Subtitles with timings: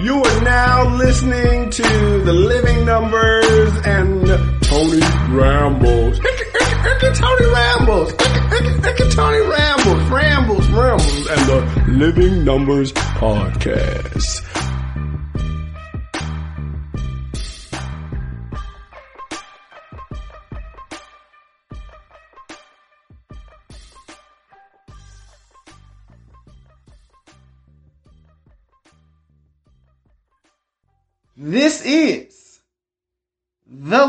[0.00, 4.26] You are now listening to the Living Numbers and
[4.62, 6.18] Tony Rambles.
[6.18, 8.14] Tony Rambles.
[9.14, 10.02] Tony Rambles.
[10.10, 10.68] Rambles.
[10.70, 11.26] Rambles.
[11.28, 14.59] And the Living Numbers Podcast.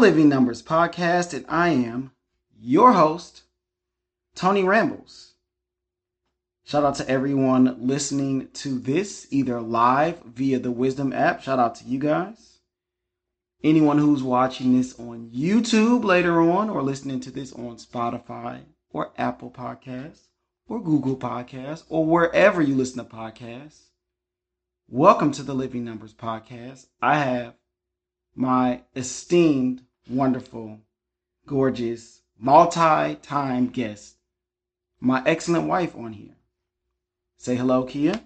[0.01, 2.11] Living Numbers Podcast, and I am
[2.59, 3.43] your host,
[4.33, 5.35] Tony Rambles.
[6.65, 11.43] Shout out to everyone listening to this, either live via the Wisdom app.
[11.43, 12.61] Shout out to you guys.
[13.63, 19.13] Anyone who's watching this on YouTube later on, or listening to this on Spotify, or
[19.19, 20.29] Apple Podcasts,
[20.67, 23.89] or Google Podcasts, or wherever you listen to podcasts.
[24.87, 26.87] Welcome to the Living Numbers Podcast.
[27.03, 27.53] I have
[28.33, 30.79] my esteemed, wonderful,
[31.45, 34.15] gorgeous, multi time guest,
[34.99, 36.35] my excellent wife on here.
[37.37, 38.21] Say hello, Kia.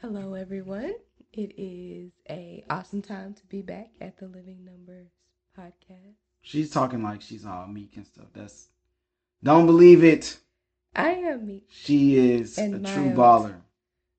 [0.00, 0.94] Hello, everyone.
[1.32, 5.08] It is a awesome time to be back at the Living Numbers
[5.58, 6.14] podcast.
[6.42, 8.26] She's talking like she's all meek and stuff.
[8.34, 8.68] That's
[9.42, 10.38] don't believe it.
[10.94, 13.56] I am meek, She is And a true baller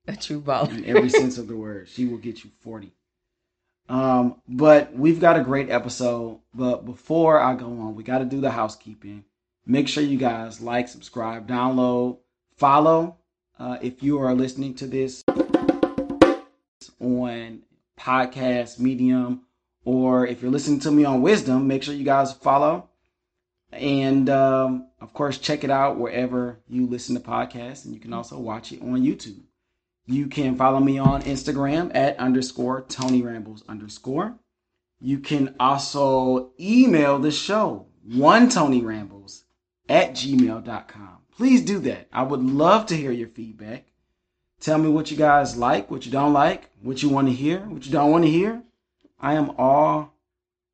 [0.08, 0.76] a true baller.
[0.76, 1.88] in every sense of the word.
[1.88, 2.92] She will get you 40.
[3.88, 6.40] Um, but we've got a great episode.
[6.54, 9.24] But before I go on, we got to do the housekeeping.
[9.64, 12.18] Make sure you guys like, subscribe, download,
[12.56, 13.16] follow.
[13.58, 15.22] Uh, if you are listening to this
[17.00, 17.62] on
[17.98, 19.42] podcast medium,
[19.84, 22.88] or if you're listening to me on Wisdom, make sure you guys follow.
[23.72, 28.12] And um, of course, check it out wherever you listen to podcasts, and you can
[28.12, 29.45] also watch it on YouTube.
[30.06, 34.38] You can follow me on Instagram at underscore Tony Rambles underscore.
[35.00, 39.44] You can also email the show, one Tony Rambles
[39.88, 41.18] at gmail.com.
[41.36, 42.08] Please do that.
[42.12, 43.86] I would love to hear your feedback.
[44.60, 47.60] Tell me what you guys like, what you don't like, what you want to hear,
[47.60, 48.62] what you don't want to hear.
[49.20, 50.14] I am all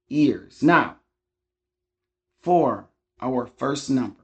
[0.09, 0.63] ears.
[0.63, 0.97] Now,
[2.41, 2.89] for
[3.21, 4.21] our first number,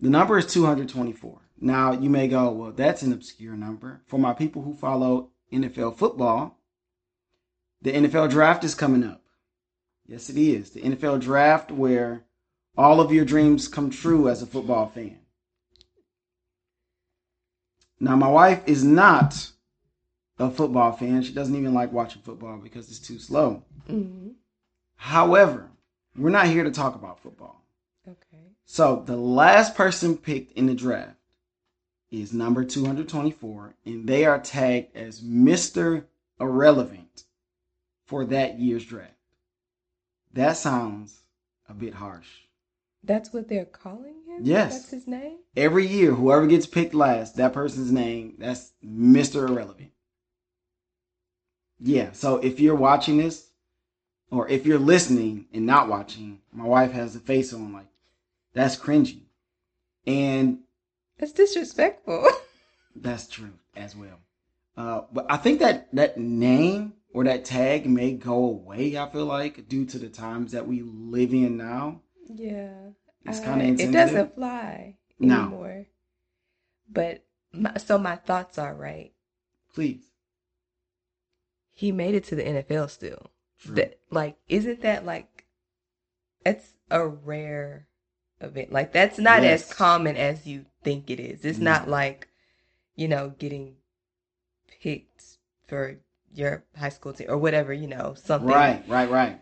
[0.00, 1.41] the number is 224.
[1.62, 4.00] Now, you may go, well, that's an obscure number.
[4.06, 6.58] For my people who follow NFL football,
[7.80, 9.22] the NFL draft is coming up.
[10.04, 10.70] Yes, it is.
[10.70, 12.24] The NFL draft where
[12.76, 15.20] all of your dreams come true as a football fan.
[18.00, 19.52] Now, my wife is not
[20.40, 21.22] a football fan.
[21.22, 23.62] She doesn't even like watching football because it's too slow.
[23.86, 24.30] hmm
[24.96, 25.70] However,
[26.16, 27.64] we're not here to talk about football.
[28.08, 28.50] Okay.
[28.64, 31.16] So the last person picked in the draft
[32.12, 36.04] is number 224, and they are tagged as Mr.
[36.38, 37.24] Irrelevant
[38.04, 39.14] for that year's draft.
[40.34, 41.22] That sounds
[41.68, 42.28] a bit harsh.
[43.02, 44.40] That's what they're calling him?
[44.42, 44.74] Yes.
[44.74, 45.38] That's his name?
[45.56, 49.48] Every year, whoever gets picked last, that person's name, that's Mr.
[49.48, 49.90] Irrelevant.
[51.80, 53.48] Yeah, so if you're watching this,
[54.30, 57.88] or if you're listening and not watching, my wife has a face on like,
[58.54, 59.22] that's cringy.
[60.06, 60.60] And
[61.22, 62.26] That's disrespectful.
[62.96, 64.18] That's true as well.
[64.76, 68.98] Uh, but I think that that name or that tag may go away.
[68.98, 72.00] I feel like due to the times that we live in now.
[72.28, 72.72] yeah.
[73.24, 75.42] It's kinda It doesn't fly No.
[75.42, 75.86] anymore.
[76.90, 79.12] But, my, so my thoughts are right.
[79.72, 80.02] Please,
[81.72, 83.30] He made it to the NFL still.
[83.60, 83.76] True.
[83.76, 85.44] That, like, isn't that like,
[86.44, 87.86] it's a rare
[88.42, 88.72] event.
[88.72, 89.70] Like, that's not Yes.
[89.70, 91.44] as common as you think it is.
[91.44, 91.70] It's No.
[91.72, 92.28] not like,
[92.96, 93.76] you know, getting
[94.82, 95.96] picked for
[96.34, 99.40] your high school team or whatever, you know, something right, right, right.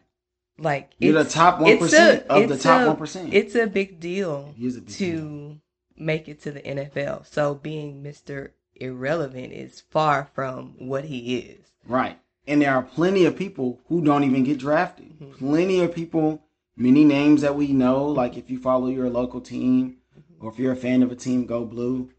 [0.58, 3.32] like You're the top one percent of the top one percent.
[3.32, 5.56] It's a big deal a big to deal.
[5.96, 7.24] make it to the NFL.
[7.26, 8.50] So being Mr.
[8.76, 11.58] Irrelevant is far from what he is.
[11.86, 12.18] Right.
[12.46, 15.18] And there are plenty of people who don't even get drafted.
[15.20, 15.36] Mhm.
[15.38, 16.42] Plenty of people,
[16.80, 19.98] many names that we know, like if you follow your local team
[20.40, 22.10] or if you're a fan of a team, go blue.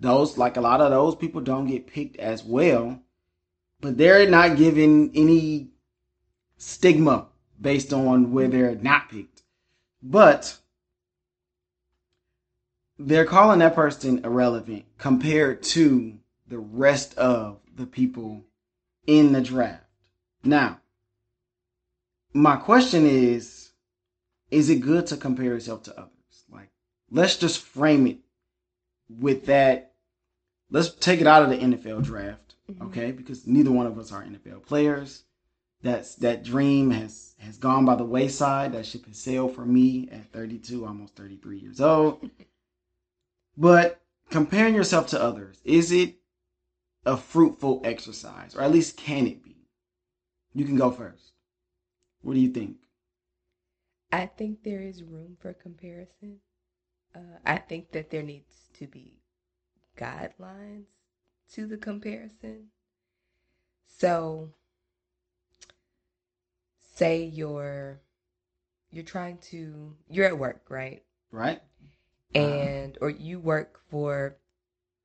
[0.00, 3.00] Those, like a lot of those people don't get picked as well,
[3.80, 5.68] but they're not given any
[6.56, 7.28] stigma
[7.60, 9.42] based on where they're not picked.
[10.02, 10.58] But
[12.98, 16.18] they're calling that person irrelevant compared to
[16.48, 18.44] the rest of the people
[19.06, 19.84] in the draft.
[20.42, 20.80] Now,
[22.32, 23.57] my question is
[24.50, 26.44] is it good to compare yourself to others?
[26.50, 26.70] Like,
[27.10, 28.18] let's just frame it
[29.08, 29.92] with that.
[30.70, 32.86] Let's take it out of the NFL draft Mhm.
[32.88, 35.24] Okay, because neither one of us are NFL players.
[35.82, 38.72] That's that dream has has gone by the wayside.
[38.72, 42.28] That ship has sailed for me at 32, almost 33 years old.
[43.56, 46.20] But comparing yourself to others, is it
[47.04, 49.66] a fruitful exercise, or at least can it be?
[50.54, 51.32] You can go first.
[52.22, 52.76] What do you think?
[54.12, 56.40] I think there is room for comparison.
[57.14, 59.20] Uh, I think that there needs to be
[59.96, 60.86] guidelines
[61.52, 62.70] to the comparison.
[63.86, 64.52] So,
[66.78, 68.00] say you're
[68.90, 71.02] you're trying to you're at work, right?
[71.30, 71.60] Right?
[72.34, 74.36] And or you work for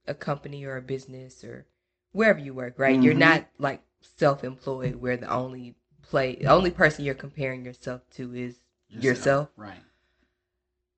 [0.07, 1.65] a company or a business or
[2.11, 3.01] wherever you work, right?
[3.01, 3.19] You're Mhm.
[3.19, 8.57] not like self-employed where the only play the only person you're comparing yourself to is
[8.99, 9.49] yourself.
[9.57, 9.81] Right.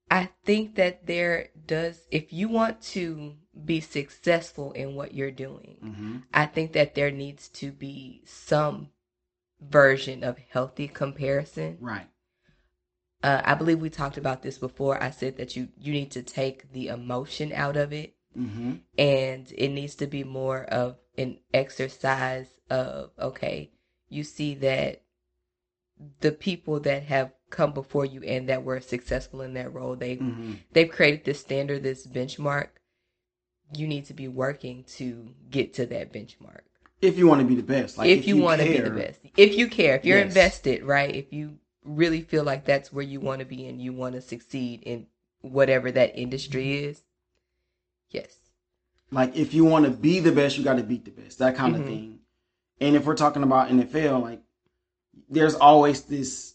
[0.10, 3.34] I think that there does, if you want to
[3.66, 6.18] be successful in what you're doing, Mm-hmm.
[6.34, 8.90] I think that there needs to be some
[9.60, 11.78] version of healthy comparison.
[11.82, 12.08] Right.
[13.24, 15.02] Uh, I believe we talked about this before.
[15.02, 18.74] I said that you you need to take the emotion out of it, Mm-hmm.
[18.98, 23.72] and it needs to be more of an exercise of okay,
[24.10, 25.02] you see that
[26.20, 30.18] the people that have come before you and that were successful in that role, they
[30.18, 30.54] Mm-hmm.
[30.74, 32.68] they've created this standard, this benchmark.
[33.74, 36.62] You need to be working to get to that benchmark.
[37.02, 39.20] If you want to be the best, like if, you, want to be the best.
[39.38, 40.28] If you care, if you're Yes.
[40.28, 41.14] invested, right?
[41.14, 44.22] If you really feel like that's where you want to be and you want to
[44.22, 45.08] succeed in
[45.42, 47.04] whatever that industry is.
[48.10, 48.38] Yes.
[49.12, 51.40] Like if you want to be the best, you got to beat the best.
[51.40, 51.80] That kind Mhm.
[51.80, 52.20] of thing.
[52.82, 54.42] And if we're talking about NFL, like
[55.30, 56.55] there's always this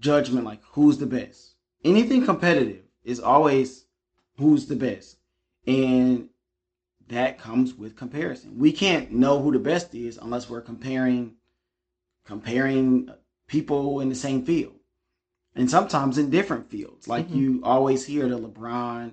[0.00, 1.54] judgment, like who's the best.
[1.84, 3.86] Anything competitive is always
[4.36, 5.16] who's the best,
[5.66, 6.28] and
[7.08, 8.58] that comes with comparison.
[8.58, 11.34] We can't know who the best is unless we're comparing
[12.24, 13.08] comparing
[13.46, 14.74] people in the same field,
[15.54, 17.08] and sometimes in different fields.
[17.08, 17.34] Like Mhm.
[17.36, 19.12] you always hear the LeBron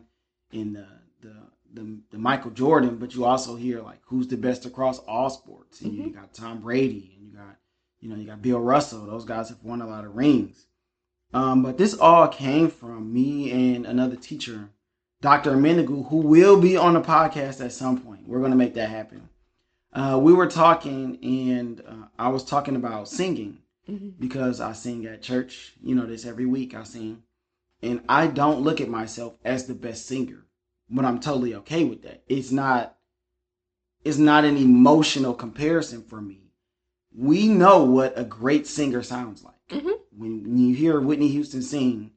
[0.52, 0.88] in the
[1.22, 1.36] the
[1.74, 5.81] the, the Michael Jordan, but you also hear like who's the best across all sports.
[5.81, 6.14] And you Mhm.
[6.14, 7.58] got Tom Brady, and you got
[8.00, 9.06] you know you got Bill Russell.
[9.06, 10.68] Those guys have won a lot of rings.
[11.36, 14.70] Um, but this all came from me and another teacher,
[15.22, 15.52] Dr.
[15.52, 18.28] Menigu, who will be on the podcast at some point.
[18.28, 19.30] We're gonna make that happen.
[19.92, 23.60] Uh, we were talking, and uh, I was talking about singing
[23.90, 24.20] Mm-hmm.
[24.20, 25.74] because I sing at church.
[25.84, 27.22] You know this every week I sing,
[27.84, 30.44] and I don't look at myself as the best singer,
[30.90, 32.24] but I'm totally okay with that.
[32.28, 32.98] It's not
[34.04, 36.50] it's not an emotional comparison for me.
[37.16, 39.55] We know what a great singer sounds like.
[39.70, 39.94] Mhm.
[40.12, 42.12] When you hear Whitney Houston sing,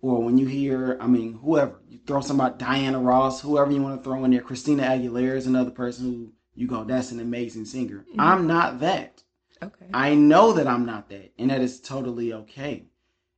[0.00, 3.98] or when you hear, I mean, whoever you throw somebody, Diana Ross, whoever you want
[3.98, 7.64] to throw in there, Christina Aguilera is another person who you go, that's an amazing
[7.64, 8.04] singer.
[8.14, 8.20] Mhm.
[8.20, 9.22] I'm not that.
[9.62, 9.86] Okay.
[9.92, 12.86] I know that I'm not that, and that is totally okay.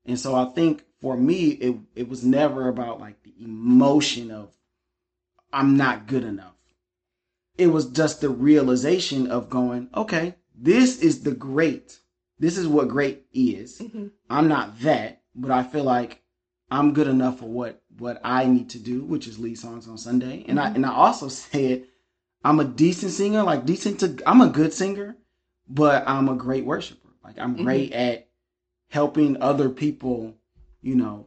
[0.05, 4.55] And so I think for me, it it was never about like the emotion of
[5.53, 6.55] I'm not good enough.
[7.57, 12.01] It was just the realization of going, okay, this is the great.
[12.39, 13.79] This is what great is.
[13.81, 14.11] Mhm.
[14.29, 16.23] I'm not that, but I feel like
[16.71, 19.97] I'm good enough for what what I need to do, which is lead songs on
[19.97, 20.45] Sunday.
[20.49, 20.75] And I Mhm.
[20.77, 21.87] and I also said
[22.45, 25.17] I'm a decent singer, like decent to I'm a good singer,
[25.69, 27.09] but I'm a great worshiper.
[27.25, 27.63] Like I'm Mhm.
[27.65, 28.29] great at
[28.89, 30.35] helping other people,
[30.83, 31.27] you know,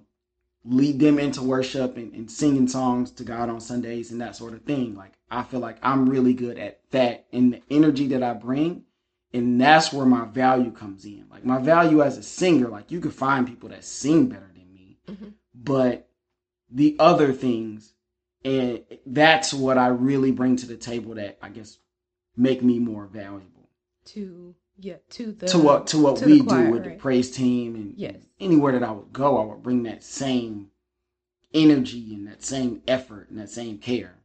[0.65, 4.53] lead them into worship and, and singing songs to God on Sundays and that sort
[4.53, 4.95] of thing.
[4.95, 8.83] Like I feel like I'm really good at that and the energy that I bring.
[9.33, 11.25] And that's where my value comes in.
[11.29, 14.73] Like my value as a singer, like you could find people that sing better than
[14.73, 15.33] me, Mhm.
[15.53, 16.09] but
[16.71, 17.93] the other things,
[18.43, 21.77] and that's what I really bring to the table that I guess
[22.35, 23.69] make me more valuable
[24.05, 27.29] To yeah, to the to what to what to we choir, do with the praise
[27.29, 28.15] team and Yes.
[28.39, 30.71] anywhere that I would go, I would bring that same
[31.53, 34.15] energy and that same effort and that same care.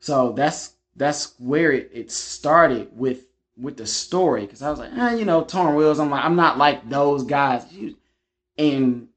[0.00, 3.26] So that's that's where it, it started with
[3.56, 6.00] with the story because I was like, eh, you know, Torn Wheels.
[6.00, 7.64] I'm like, I'm not like those guys.
[8.58, 9.08] And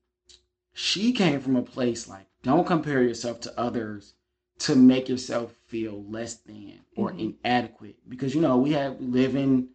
[0.73, 4.13] she came from a place like, don't compare yourself to others
[4.59, 7.35] to make yourself feel less than or Mhm.
[7.43, 9.69] inadequate because you know we have we live in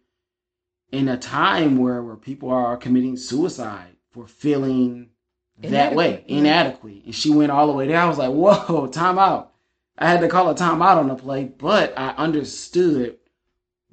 [0.91, 5.09] in a time where where people are committing suicide for feeling
[5.61, 8.87] that way Inadequate, inadequate and she went all the way there i was like whoa
[8.91, 9.53] time out
[9.97, 13.17] i had to call a time out on the play but i understood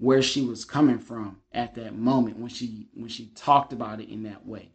[0.01, 4.09] where she was coming from at that moment when she when she talked about it
[4.11, 4.71] in that way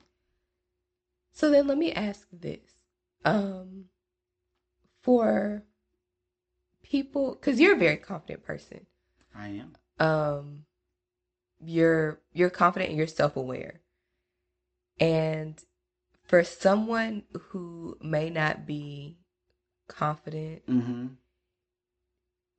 [1.34, 2.76] So then let me ask this.
[3.26, 3.86] Um
[5.02, 5.64] for
[6.84, 8.86] people cuz you're a very confident person.
[9.36, 10.66] i am um
[11.60, 13.82] you're you're confident and you're self-aware.
[15.00, 15.62] And
[16.24, 19.18] for someone who may not be
[19.88, 21.08] confident, Mm-hmm.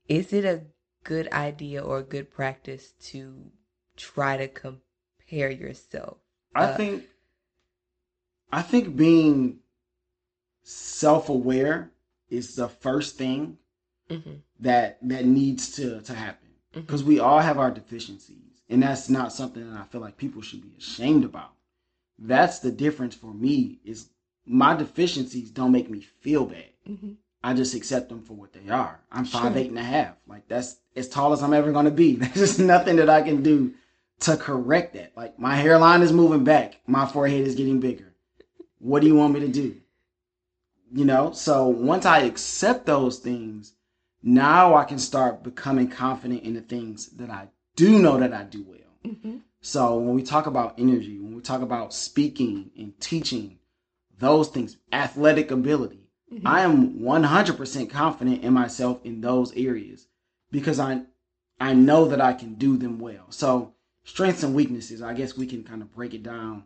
[0.08, 0.62] is it a
[1.06, 3.50] good idea or a good practice to
[3.96, 6.18] try to compare yourself?
[6.54, 7.04] I Uh, think
[8.52, 9.60] I think being
[10.62, 11.92] self-aware
[12.28, 13.58] is the first thing
[14.08, 14.34] Mm-hmm.
[14.60, 19.32] that that needs to to happen because we all have our deficiencies and that's not
[19.32, 21.52] something that I feel like people should be ashamed about.
[22.18, 24.10] That's the difference for me is
[24.46, 26.70] my deficiencies don't make me feel bad.
[26.88, 27.12] Mm-hmm.
[27.43, 29.00] I just accept them for what they are.
[29.12, 29.40] I'm Sure.
[29.40, 30.16] five eight and a half.
[30.26, 32.14] Like that's as tall as I'm ever gonna be.
[32.16, 33.75] There's just nothing that I can do
[34.21, 35.16] to correct that.
[35.16, 36.81] Like my hairline is moving back.
[36.87, 38.14] My forehead is getting bigger.
[38.78, 39.76] What do you want me to do?
[40.93, 41.33] You know?
[41.33, 43.75] So once I accept those things,
[44.23, 48.43] now I can start becoming confident in the things that I do know that I
[48.45, 48.78] do well.
[49.05, 49.38] Mm-hmm.
[49.61, 53.59] So when we talk about energy, when we talk about speaking and teaching,
[54.19, 56.42] those things, athletic ability, Mhm.
[56.45, 60.09] I am 100% confident in myself in those areas
[60.50, 61.02] because I
[61.59, 63.30] I know that I can do them well.
[63.30, 63.73] So
[64.04, 66.64] strengths and weaknesses, I guess we can kind of break it down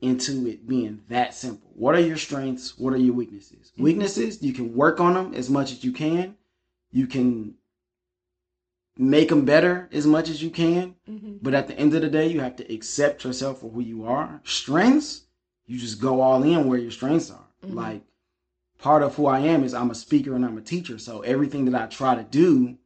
[0.00, 1.70] into it being that simple.
[1.74, 2.76] What are your strengths?
[2.76, 3.70] What are your weaknesses?
[3.76, 3.82] Mhm.
[3.82, 6.36] Weaknesses, you can work on them as much as you can.
[6.90, 7.54] You can
[8.98, 10.96] make them better as much as you can.
[11.08, 11.36] Mm-hmm.
[11.42, 14.04] But at the end of the day, you have to accept yourself for who you
[14.04, 14.40] are.
[14.44, 15.22] Strengths,
[15.66, 17.46] you just go all in where your strengths are.
[17.64, 17.74] Mhm.
[17.74, 18.02] Like
[18.82, 20.98] part of who I am is I'm a speaker and I'm a teacher.
[20.98, 22.76] So everything that I try to do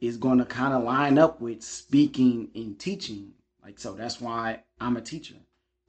[0.00, 3.34] is going to kind of line up with speaking and teaching.
[3.62, 5.34] Like so that's why I'm a teacher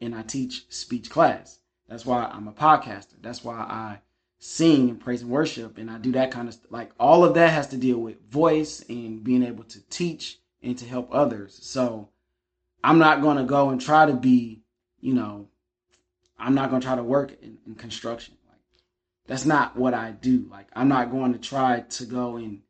[0.02, 1.60] and I teach speech class.
[1.88, 3.16] That's why I'm a podcaster.
[3.22, 4.00] That's why I
[4.38, 7.34] sing and praise and worship and I do that kind of st- like all of
[7.36, 11.58] that has to deal with voice and being able to teach and to help others.
[11.62, 12.10] So
[12.84, 14.62] I'm not going to go and try to be,
[15.00, 15.48] you know,
[16.38, 18.36] I'm not going to try to work in, in construction.
[19.28, 20.48] That's not what I do.
[20.52, 22.62] Like I'm not going to try to go and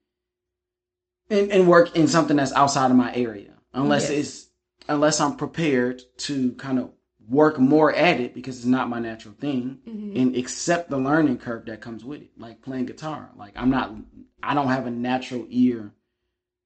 [1.30, 4.20] and, and work in something that's outside of my area unless Yes.
[4.20, 4.50] it's
[4.90, 6.92] unless I'm prepared to kind of
[7.30, 10.18] work more at it because it's not my natural thing Mm-hmm.
[10.18, 13.96] and accept the learning curve that comes with it like playing guitar like i'm not
[14.44, 15.94] i don't have a natural ear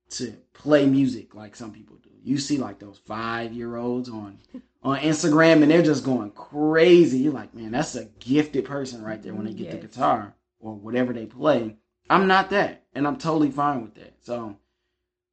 [0.10, 4.38] to play music like some people do you see like those five year olds on
[4.84, 7.20] on instagram and they're just going crazy.
[7.20, 10.76] You're like man that's a gifted person right there when they get the guitar or
[10.76, 11.78] whatever they play.
[12.10, 14.16] I'm not that and i'm totally fine with that.
[14.22, 14.58] So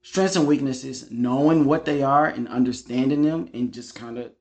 [0.02, 4.32] strengths and weaknesses knowing what they are and understanding them and just kind of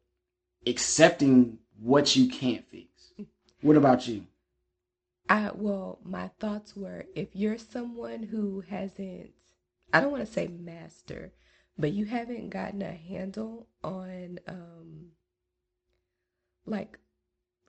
[0.67, 3.13] accepting what you can't fix.
[3.61, 4.27] What about you?
[5.29, 9.31] I well, my thoughts were if you're someone who hasn't
[9.91, 11.31] I don't want to say master,
[11.77, 15.11] but you haven't gotten a handle on um
[16.65, 16.99] like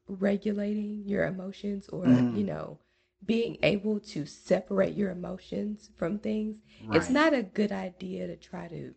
[0.08, 2.37] regulating your emotions or Mhm.
[2.37, 2.78] you know
[3.25, 6.58] being able to separate your emotions from things
[6.92, 8.94] it's not a good idea to try to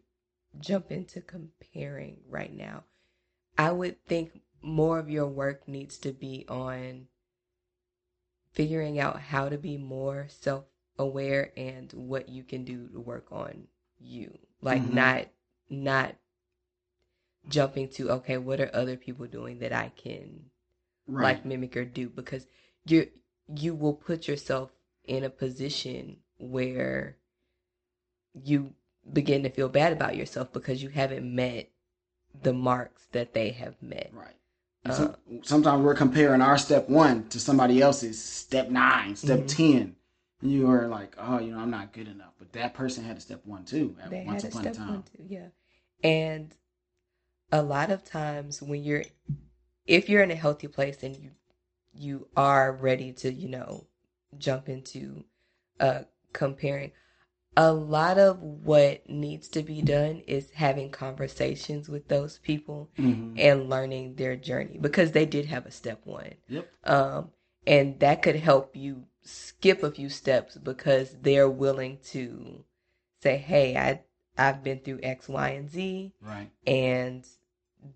[0.60, 2.84] jump into comparing right now.
[3.58, 7.08] I would think more of your work needs to be on
[8.52, 10.66] figuring out how to be more self
[10.98, 13.68] aware and what you can do to work on
[14.00, 14.38] you.
[14.62, 14.94] Like Mhm.
[14.94, 15.28] not
[15.70, 16.16] not
[17.50, 20.50] jumping to okay, what are other people doing that I can
[21.08, 22.46] right like mimic or do because
[22.86, 23.10] you
[23.56, 24.72] you will put yourself
[25.06, 27.18] in a position where
[28.44, 28.74] you
[29.14, 31.70] begin to feel bad about yourself because you haven't met
[32.44, 34.10] the marks that they have met.
[34.12, 34.36] Right.
[34.86, 39.48] Uh, some, sometimes we're comparing our step one to somebody else's step nine, step Mhm.
[39.48, 39.96] ten.
[40.42, 42.34] You are like, oh, you know, I'm not good enough.
[42.38, 44.76] But that person had a step one too at They once had upon a step
[44.76, 44.90] time.
[44.90, 45.48] one too, yeah.
[46.04, 46.54] And
[47.52, 49.04] a lot of times when you're
[49.88, 51.32] if you're in a healthy place and you
[51.94, 53.88] you are ready to, you know,
[54.38, 55.24] jump into
[55.80, 56.02] uh
[56.34, 56.92] comparing
[57.56, 63.34] a lot of what needs to be done is having conversations with those people Mhm.
[63.40, 66.36] and learning their journey because they did have a step one.
[66.48, 66.70] Yep.
[66.84, 67.32] Um,
[67.66, 72.64] and that could help you skip a few steps because they're willing to
[73.22, 74.04] say, "Hey, I
[74.38, 76.52] I've been through X, Y, and Z, Right.
[76.66, 77.28] and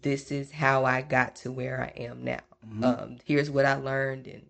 [0.01, 2.41] this is how I got to where I am now.
[2.65, 2.83] Mhm.
[2.83, 4.49] Um, here's what I learned, and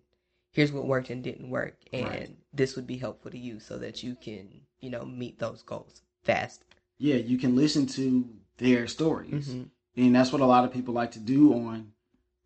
[0.52, 2.36] here's what worked and didn't work, and Right.
[2.52, 6.02] this would be helpful to you so that you can, you know, meet those goals
[6.22, 6.64] faster."
[6.98, 9.48] yeah, you can listen to their stories.
[9.48, 9.70] Mhm.
[9.96, 11.92] And that's what a lot of people like to do on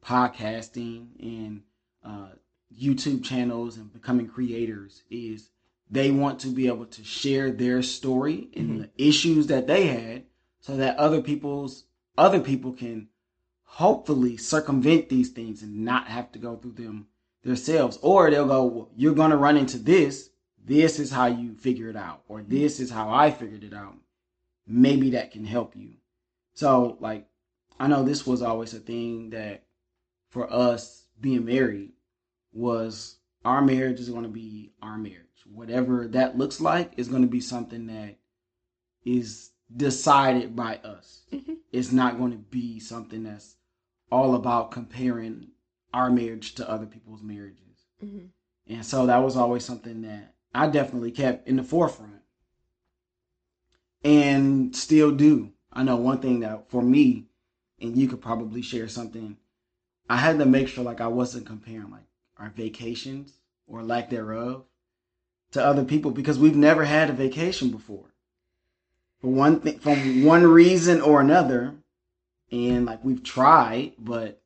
[0.02, 1.62] podcasting and
[2.02, 2.30] uh,
[2.80, 5.50] YouTube channels and becoming creators is
[5.90, 8.78] they want to be able to share their story and Mhm.
[8.80, 10.24] the issues that they had
[10.60, 11.84] so that other people's
[12.18, 13.08] other people can
[13.64, 17.06] hopefully circumvent these things and not have to go through them
[17.42, 17.98] themselves.
[18.02, 20.30] Or they'll go well, you're going to run into this.
[20.64, 22.22] This is how you figure it out.
[22.26, 23.96] Or this is how i figured it out.
[24.66, 25.94] Maybe that can help you.
[26.54, 27.28] So like
[27.78, 29.64] i know this was always a thing that
[30.30, 31.92] for us being married
[32.56, 35.22] was our marriage is going to be our marriage
[35.52, 38.16] whatever that looks like is going to be something that
[39.04, 41.58] is decided by us Mhm.
[41.72, 43.56] it's not going to be something that's
[44.10, 45.48] all about comparing
[45.92, 48.30] our marriage to other people's marriages Mhm.
[48.66, 52.22] and so that was always something that I definitely kept in the forefront
[54.02, 55.52] and still do.
[55.72, 57.26] I know one thing that for me,
[57.80, 59.36] and you could probably share something,
[60.08, 62.05] I had to make sure like I wasn't comparing like
[62.38, 63.32] our vacations
[63.66, 64.64] or lack thereof
[65.52, 68.06] to other people because we've never had a vacation before.
[69.20, 71.74] For one thing, from one reason or another,
[72.52, 74.42] and like we've tried, but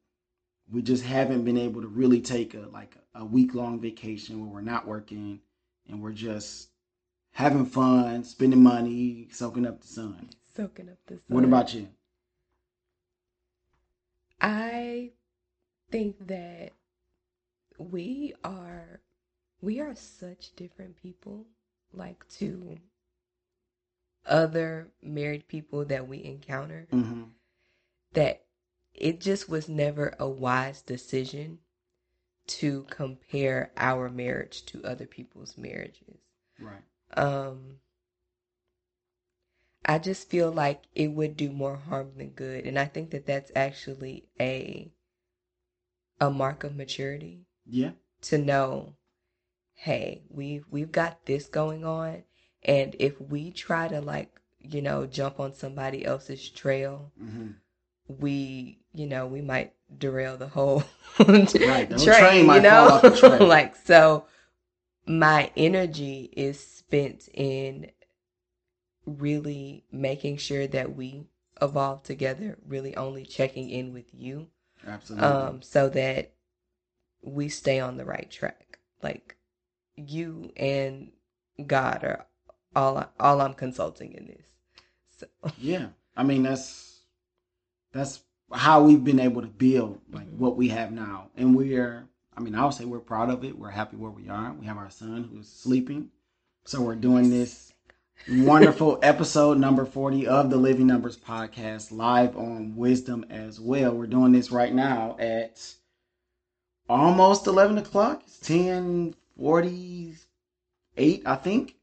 [0.70, 4.48] we just haven't been able to really take a like a week long vacation where
[4.48, 5.40] we're not working
[5.88, 6.68] and we're just
[7.32, 10.30] having fun, spending money, soaking up the sun.
[10.54, 11.22] Soaking up the sun.
[11.28, 11.88] What about you?
[14.40, 15.10] I
[15.90, 16.72] think that
[17.80, 19.00] we are
[19.62, 21.46] we are such different people
[21.92, 22.78] like to
[24.26, 27.24] other married people that we encounter Mm-hmm.
[28.12, 28.44] that
[28.94, 31.58] it just was never a wise decision
[32.46, 36.18] to compare our marriage to other people's marriages.
[36.60, 36.82] Right.
[37.16, 37.78] Um
[39.84, 43.26] I just feel like it would do more harm than good and I think that
[43.26, 44.92] that's actually a
[46.20, 47.90] a mark of maturity Yeah.
[48.22, 48.94] to know
[49.74, 52.22] hey, we've we've got this going on
[52.62, 57.52] and if we try to like, you know, jump on somebody else's trail, Mm-hmm.
[58.18, 60.82] we, you know, we might derail the whole
[61.18, 62.88] the train, train you know?
[62.88, 63.40] fall off the track.
[63.56, 64.26] like so
[65.06, 67.90] my energy is spent in
[69.06, 71.24] really making sure that we
[71.62, 74.48] evolve together, really only checking in with you
[74.86, 75.26] Absolutely.
[75.26, 76.32] um so that
[77.22, 78.78] we stay on the right track.
[79.02, 79.36] Like
[79.96, 81.10] you and
[81.66, 82.26] God are
[82.74, 84.46] all all I'm consulting in this.
[85.18, 85.26] So
[85.58, 85.88] yeah.
[86.16, 87.00] I mean that's
[87.92, 88.20] that's
[88.52, 90.38] how we've been able to build like Mhm.
[90.38, 91.28] what we have now.
[91.36, 93.58] And we're I mean, I would say we're proud of it.
[93.58, 94.52] We're happy where we are.
[94.54, 96.10] We have our son who's sleeping.
[96.64, 97.72] So we're doing this
[98.30, 103.92] wonderful episode number 40 of the Living Numbers podcast live on Wisdom as well.
[103.92, 105.74] We're doing this right now at
[106.90, 108.22] almost 11 o'clock.
[108.26, 111.76] It's 1048, I think.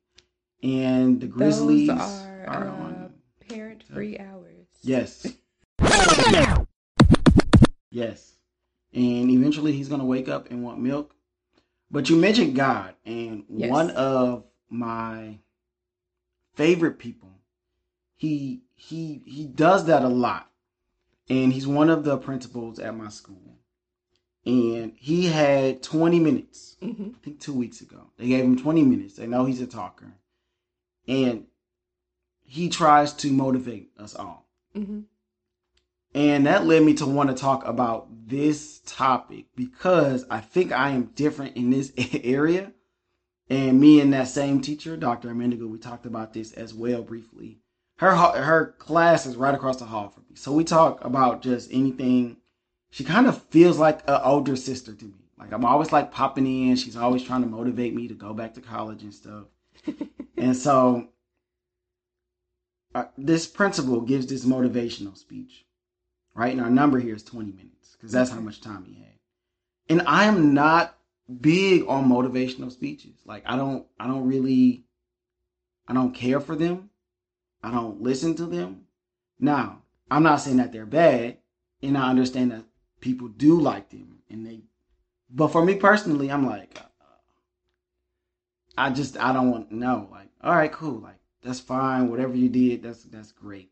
[0.64, 3.14] And the Grizzlies Those are, are uh, on.
[3.48, 4.68] parent free hours.
[4.82, 5.26] Yes.
[7.92, 8.34] yes.
[8.94, 11.14] And eventually he's going to wake up and want milk.
[11.90, 13.72] But you mentioned God, and Yes.
[13.72, 15.38] one of my
[16.56, 17.30] favorite people,
[18.18, 20.52] he he he does that a lot.
[21.30, 23.58] And he's one of the principals at my school.
[24.48, 28.08] And he had 20 minutes hmm I think two weeks ago.
[28.18, 29.16] They gave him 20 minutes.
[29.16, 30.14] They know he's a talker.
[31.08, 31.48] And
[32.44, 34.48] he tries to motivate us all.
[34.74, 35.02] hmm
[36.14, 40.90] And that led me to want to talk about this topic because I think I
[40.92, 41.92] am different in this
[42.24, 42.72] area.
[43.50, 45.30] And me and that same teacher, Dr.
[45.30, 47.60] Amendigo, we talked about this as well briefly.
[47.98, 50.36] Her her class is right across the hall from me.
[50.36, 52.38] So we talk about just anything.
[52.90, 55.28] She kind of feels like an older sister to me.
[55.38, 56.76] Like I'm always like popping in.
[56.76, 59.46] She's always trying to motivate me to go back to college and stuff.
[60.38, 61.10] and so
[62.96, 65.66] uh, this principal gives this motivational speech,
[66.34, 66.52] right?
[66.52, 69.14] And our number here is 20 minutes because that's how much time he had.
[69.90, 70.98] And I am not
[71.42, 73.20] big on motivational speeches.
[73.26, 74.86] Like I don't, I don't really,
[75.88, 76.90] I don't care for them.
[77.62, 78.86] I don't listen to them.
[79.40, 81.38] Now, I'm not saying that they're bad,
[81.84, 82.64] and I understand that
[83.00, 84.62] people do like them, and they.
[85.30, 86.84] But for me personally, I'm like, uh,
[88.78, 90.30] I just I don't want no like.
[90.42, 91.00] All right, cool.
[91.00, 92.10] Like that's fine.
[92.10, 93.72] Whatever you did, that's that's great.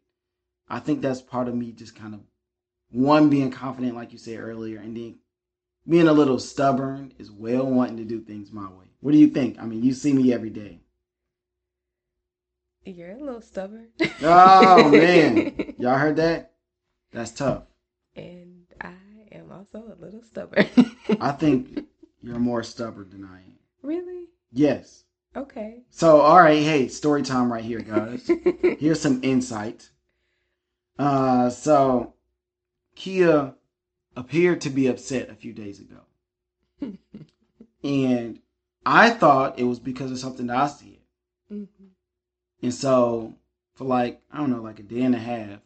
[0.70, 2.22] I think that's part of me just kind of
[2.92, 5.16] one being confident, like you said earlier, and then
[5.88, 8.86] being a little stubborn as well, wanting to do things my way.
[9.02, 9.60] What do you think?
[9.60, 10.80] I mean, you see me every day.
[12.86, 13.90] You're a little stubborn.
[14.22, 16.54] Oh man, y'all heard that?
[17.12, 17.64] That's tough.
[18.16, 18.45] and
[19.74, 20.68] also a little stubborn.
[21.20, 21.86] I think
[22.22, 23.58] you're more stubborn than I am.
[23.82, 24.26] really?
[24.52, 25.04] Yes,
[25.36, 25.82] Okay.
[25.90, 28.26] So, all right, hey, story time right here, guys.
[28.80, 29.90] Here's some insight.
[30.98, 32.14] Uh, so
[32.96, 33.54] Kia
[34.16, 36.00] appeared to be upset a few days ago,
[37.84, 38.40] and
[38.86, 41.00] I thought it was because of something that I said.
[41.52, 41.68] Mhm.
[42.62, 43.36] And so,
[43.74, 45.60] for like I don't know, like a day and a half,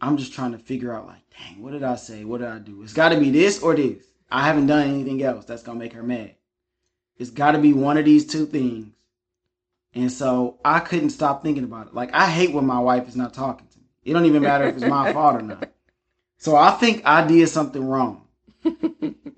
[0.00, 2.24] I'm just trying to figure out, like, dang, what did I say?
[2.24, 2.82] What did I do?
[2.82, 4.04] It's got to be this or this.
[4.30, 6.34] I haven't done anything else that's gonna make her mad.
[7.18, 8.92] It's got to be one of these two things.
[9.94, 11.94] And so I couldn't stop thinking about it.
[11.94, 13.84] Like I hate when my wife is not talking to me.
[14.04, 15.70] It don't even matter if it's my fault or not.
[16.38, 18.26] So I think I did something wrong.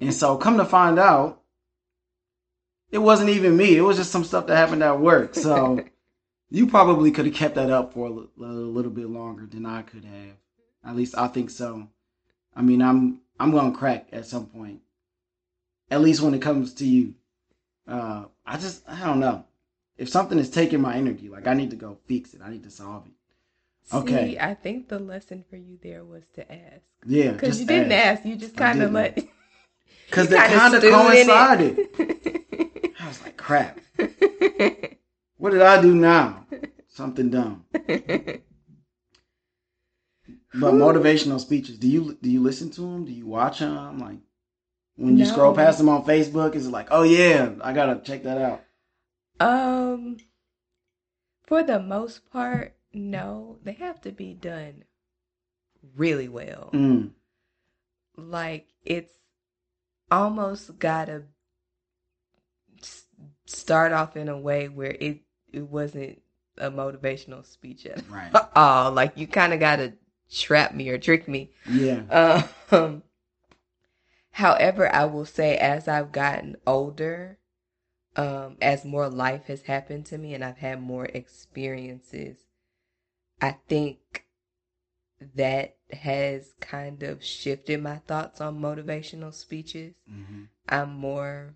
[0.01, 1.43] And so come to find out,
[2.91, 3.77] it wasn't even me.
[3.77, 5.35] It was just some stuff that happened at work.
[5.35, 5.85] So
[6.51, 9.83] you probably could have kept that up for a a little bit longer than I
[9.83, 10.37] could have.
[10.89, 11.87] At least I think so.
[12.57, 14.81] I mean, I'm I'm gonna crack at some point.
[15.91, 17.15] At least when it comes to you.
[17.87, 19.45] Uh, I just I don't know.
[19.99, 22.41] If something is taking my energy, like I need to go fix it.
[22.43, 23.13] I need to solve it.
[23.95, 24.33] Okay.
[24.33, 26.83] See, I think the lesson for you there was to ask.
[27.07, 28.25] Yeah, Because you didn't ask.
[28.25, 29.19] You just kind of let.
[30.09, 31.79] because they kind of coincided.
[33.01, 33.79] I was like, crap.
[35.37, 36.47] What did I do now?
[36.89, 37.67] Something dumb.
[40.55, 43.05] But motivational speeches, do you do you listen to them?
[43.05, 43.99] Do you watch them?
[43.99, 44.19] Like
[44.97, 48.23] when you scroll past them on Facebook, is it like, oh yeah, I gotta check
[48.25, 48.65] that out?
[49.41, 50.17] um,
[51.47, 53.59] for the most part, no.
[53.63, 54.85] They have to be done
[55.97, 56.71] really well.
[56.73, 57.11] Mm,
[58.17, 59.13] Like it's
[60.11, 61.25] almost gotta
[63.47, 65.21] start off in a way where it
[65.53, 66.21] it wasn't
[66.59, 68.33] a motivational speech at right.
[68.57, 68.93] all.
[68.93, 69.95] Like you kind of gotta
[70.31, 71.51] trap me or trick me.
[71.69, 72.45] Yeah.
[72.71, 73.03] Um,
[74.31, 77.39] however, I will say as I've gotten older,
[78.17, 82.39] um, as more life has happened to me and I've had more experiences,
[83.41, 84.27] I think
[85.35, 89.95] that has kind of shifted my thoughts on motivational speeches.
[90.09, 91.55] hmm I'm more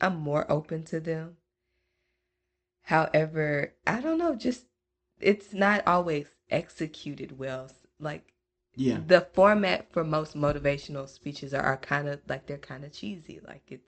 [0.00, 1.36] I'm more open to them.
[2.82, 4.66] However, I don't know, just
[5.20, 7.70] it's not always executed well.
[8.00, 8.32] Like
[8.76, 8.98] Yeah.
[9.06, 13.40] the format for most motivational speeches are, are kind of like they're kind of cheesy.
[13.46, 13.86] Like it's,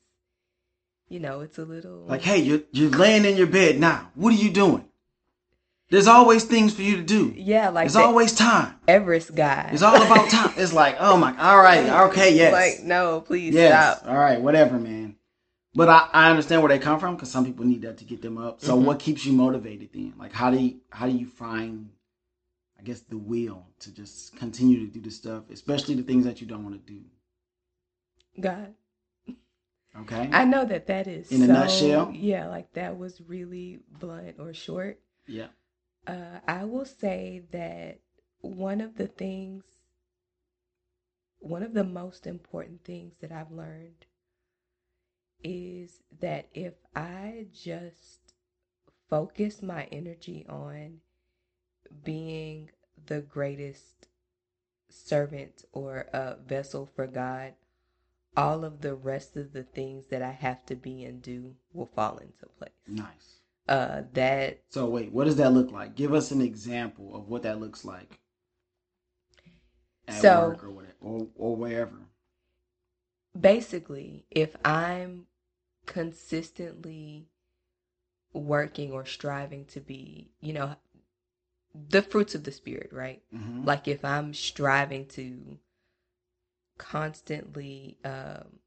[1.08, 4.10] you know, it's a little Like, hey, you're you're laying in your bed now.
[4.14, 4.84] What are you doing?
[5.88, 7.32] There's always things for you to do.
[7.36, 8.74] yeah, like There's the always time.
[8.88, 9.70] Everest guy.
[9.72, 10.52] It's all about time.
[10.56, 12.52] It's like, oh my, all right, okay, yes.
[12.52, 13.98] Like no, please Yes.
[13.98, 14.08] stop.
[14.10, 14.40] All right.
[14.40, 15.16] Whatever, man.
[15.74, 18.22] But I, I understand where they come from because some people need that to get
[18.22, 18.62] them up.
[18.62, 18.82] So Mhm.
[18.84, 20.14] what keeps you motivated then?
[20.18, 21.90] Like how do you how do you find
[22.78, 26.40] I guess the will to just continue to do the stuff, especially the things that
[26.40, 27.00] you don't want to do.
[28.40, 28.74] God,
[30.00, 30.28] Okay?
[30.32, 32.12] I know that that is In a nutshell?
[32.12, 35.00] Yeah, like that was really blunt or short.
[35.26, 35.48] yeah.
[36.06, 38.00] Uh, I will say that
[38.40, 39.64] one of the things,
[41.40, 44.06] one of the most important things that I've learned
[45.42, 48.34] is that if I just
[49.08, 51.00] focus my energy on
[52.04, 52.70] being
[53.06, 54.08] the greatest
[54.88, 57.54] servant or a vessel for God,
[58.36, 61.86] all of the rest of the things that I have to be and do will
[61.86, 62.70] fall into place.
[62.86, 63.40] Nice.
[63.68, 65.96] Uh, that So wait, what does that look like?
[65.96, 68.20] Give us an example of what that looks like.
[70.08, 71.96] So- or whatever or, or wherever.
[73.38, 75.26] basically, if I'm
[75.86, 77.26] consistently
[78.32, 80.76] working or striving to be, you know,
[81.88, 83.22] the fruits of the spirit, right?
[83.30, 85.58] hmm Like if I'm striving to
[86.78, 88.58] constantly um,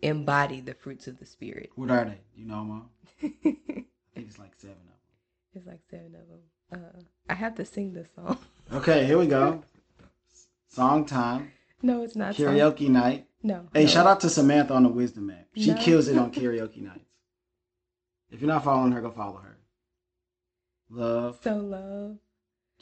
[0.00, 1.70] embody the fruits of the spirit.
[1.76, 2.18] What are they?
[2.36, 2.90] You know, Mom?
[3.22, 5.54] I think it's like seven of them.
[5.54, 6.40] It's like seven of them.
[6.72, 8.38] Uh, I have to sing this song.
[8.72, 9.62] Okay, here we go.
[10.68, 11.52] Song time.
[11.82, 12.34] No, it's not.
[12.34, 12.46] song.
[12.46, 13.26] Karaoke night.
[13.42, 13.66] No.
[13.74, 13.90] Hey, no.
[13.90, 15.46] shout out to Samantha on the Wisdom app.
[15.54, 15.76] She No.
[15.82, 17.04] kills it on karaoke nights.
[18.30, 19.58] If you're not following her, go follow her.
[20.88, 22.16] Love, So love,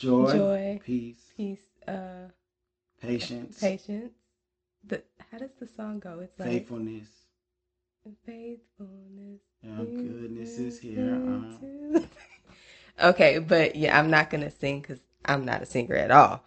[0.00, 2.28] joy, joy, peace, peace, uh,
[3.00, 4.12] patience, patience.
[4.84, 6.20] The how does the song go?
[6.20, 7.08] It's like faithfulness.
[8.24, 9.40] faithfulness.
[9.62, 11.20] Your goodness is here.
[11.28, 12.00] Uh-huh.
[13.10, 16.42] okay, but yeah, I'm not gonna sing because I'm not a singer at all.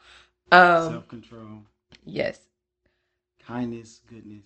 [0.52, 1.62] Um, Self control,
[2.06, 2.40] yes,
[3.46, 4.46] kindness, goodness.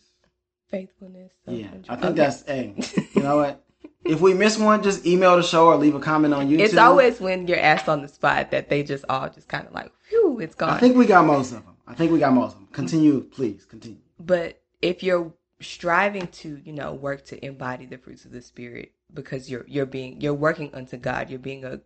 [0.69, 1.31] faithfulness.
[1.47, 2.13] Yeah, I think Okay.
[2.13, 2.43] that's.
[2.45, 2.75] Hey,
[3.15, 3.63] you know what?
[4.07, 6.59] If we miss one, just email the show or leave a comment on YouTube.
[6.59, 9.73] It's always when you're asked on the spot that they just all just kind of
[9.73, 10.71] like, whew, it's gone.
[10.71, 11.75] I think we got most of them.
[11.87, 12.67] I think we got most of them.
[12.71, 13.65] Continue, please.
[13.65, 13.99] Continue.
[14.19, 18.93] But if you're striving to, you know, work to embody the fruits of the spirit,
[19.13, 21.29] because you're you're being you're working unto God.
[21.29, 21.81] You're being a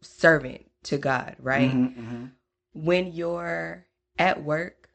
[0.00, 1.70] servant to God, right?
[1.70, 2.30] Mhm, mhm.
[2.74, 3.86] When you're
[4.18, 4.90] at work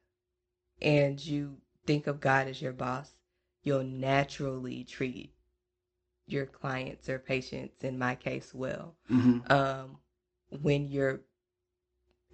[0.82, 3.12] and you think of God as your boss,
[3.64, 5.32] you'll naturally treat
[6.28, 8.96] your clients or patients, in my case, well.
[9.10, 9.50] Mhm.
[9.50, 9.98] Um,
[10.62, 11.22] when you're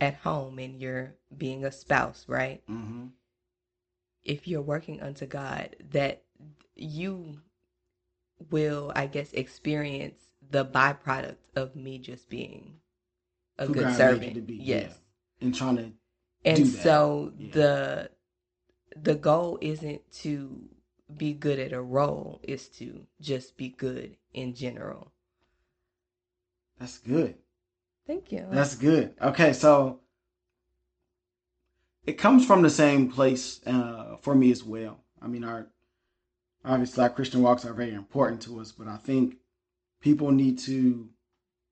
[0.01, 2.63] at home and you're being a spouse, right?
[2.67, 3.11] Mhm.
[4.25, 6.23] if you're working unto God, that
[6.75, 7.41] you
[8.49, 10.17] will, I guess, experience
[10.49, 12.79] the byproduct of me just being
[13.57, 14.35] a Who good God servant.
[14.35, 14.91] to be, yes.
[15.41, 15.45] yeah.
[15.45, 15.93] And trying to
[16.45, 16.83] And do that.
[16.83, 17.51] so Yeah.
[17.51, 18.11] the
[18.95, 20.69] the goal isn't to
[21.15, 25.11] be good at a role, is to just be good in general.
[26.79, 27.35] that's good.
[28.05, 28.45] Thank you.
[28.49, 29.13] That's good.
[29.21, 29.99] Okay, so
[32.05, 34.99] it comes from the same place uh, for me as well.
[35.21, 35.67] I mean, our
[36.65, 39.37] obviously our Christian walks are very important to us, but I think
[40.01, 41.09] people need to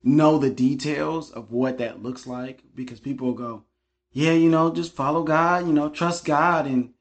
[0.04, 3.65] know the details of what that looks like because people go,
[4.12, 6.94] yeah, you know, just follow God, you know, trust God, and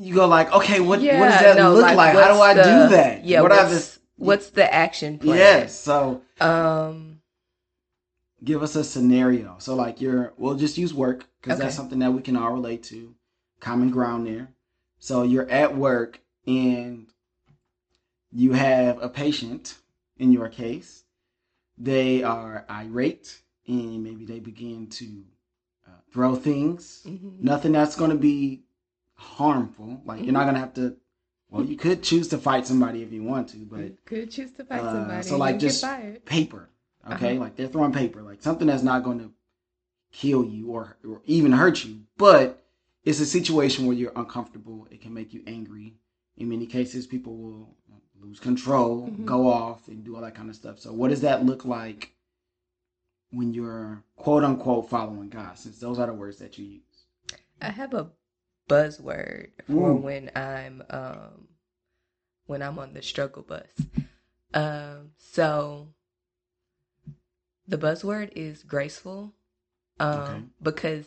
[0.00, 2.14] you go like, okay, what what does that no, look like, like?
[2.14, 3.24] How do I the- do that?
[3.24, 5.36] Yeah, what what's, the what's the action plan?
[5.36, 5.78] yes?
[5.78, 7.20] So Um
[8.42, 9.56] give us a scenario.
[9.58, 12.82] So like you're, we'll just use work because that's something that we can all relate
[12.84, 13.14] to.
[13.60, 14.48] Common ground there.
[14.98, 17.06] So you're at work and
[18.32, 19.76] you have a patient
[20.18, 21.04] in your case.
[21.76, 25.22] They are irate and maybe they begin to
[25.86, 27.02] uh, throw things.
[27.06, 27.40] mhm.
[27.40, 28.62] Nothing that's going to be
[29.20, 30.00] harmful.
[30.04, 30.96] Like you're not going to have to.
[31.50, 34.52] Well, you could choose to fight somebody if you want to, but You could choose
[34.52, 35.28] to fight uh, somebody.
[35.28, 35.84] so like just
[36.24, 36.68] paper
[37.10, 37.40] okay Uh-huh.
[37.40, 39.32] like they're throwing paper like something that's not going to
[40.12, 42.62] kill you or, or even hurt you but
[43.04, 45.94] it's a situation where you're uncomfortable it can make you angry
[46.36, 47.74] in many cases people will
[48.20, 49.24] lose control Mhm.
[49.24, 52.12] go off and do all that kind of stuff so what does that look like
[53.30, 56.82] when you're quote unquote following god since those are the words that you use
[57.62, 58.08] I have a
[58.70, 59.96] buzzword for Ooh.
[59.96, 61.48] when I'm um
[62.46, 63.70] when I'm on the struggle bus.
[64.54, 65.88] Um so
[67.66, 69.34] the buzzword is graceful.
[69.98, 70.42] Um Okay.
[70.62, 71.06] because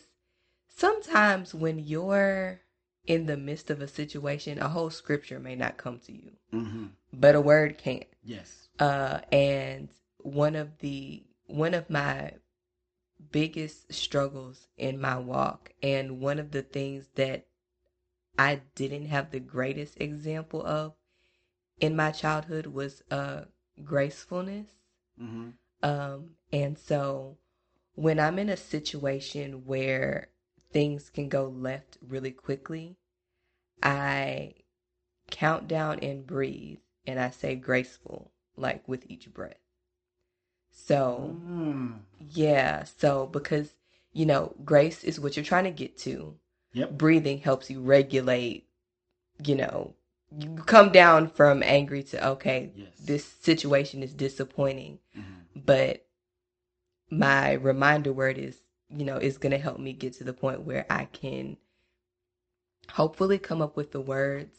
[0.68, 2.60] sometimes when you're
[3.06, 6.86] in the midst of a situation, a whole scripture may not come to you, mm-hmm.
[7.12, 8.04] but a word can.
[8.22, 12.32] yes uh, and one of the one of my
[13.30, 17.46] biggest struggles in my walk and one of the things that
[18.38, 20.94] I didn't have the greatest example of
[21.80, 23.42] in my childhood was uh
[23.82, 24.68] gracefulness
[25.20, 25.50] mm-hmm.
[25.82, 27.36] um and so
[27.94, 30.28] when I'm in a situation where
[30.72, 32.96] things can go left really quickly
[33.82, 34.54] I
[35.30, 39.58] count down and breathe and I say graceful like with each breath.
[40.70, 41.98] So, mm.
[42.18, 43.74] yeah, so because
[44.12, 46.36] you know, grace is what you're trying to get to.
[46.74, 48.66] Yep Breathing helps you regulate,
[49.44, 49.94] you know,
[50.38, 55.64] you come down from angry to okay, yes this situation is disappointing, Mhm.
[55.64, 56.06] but
[57.10, 58.60] my reminder word is,
[58.90, 61.56] you know, is going to help me get to the point where I can
[62.92, 64.56] hopefully come up with the words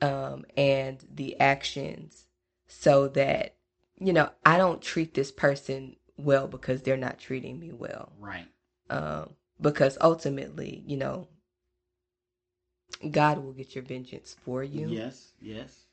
[0.00, 2.26] um, and the actions
[2.66, 3.56] so that,
[3.98, 8.12] you know, I don't treat this person well because they're not treating me well.
[8.18, 8.46] right
[8.90, 9.30] Um,
[9.62, 11.28] because ultimately, you know,
[13.10, 14.88] God will get your vengeance for you.
[14.88, 15.84] yes yes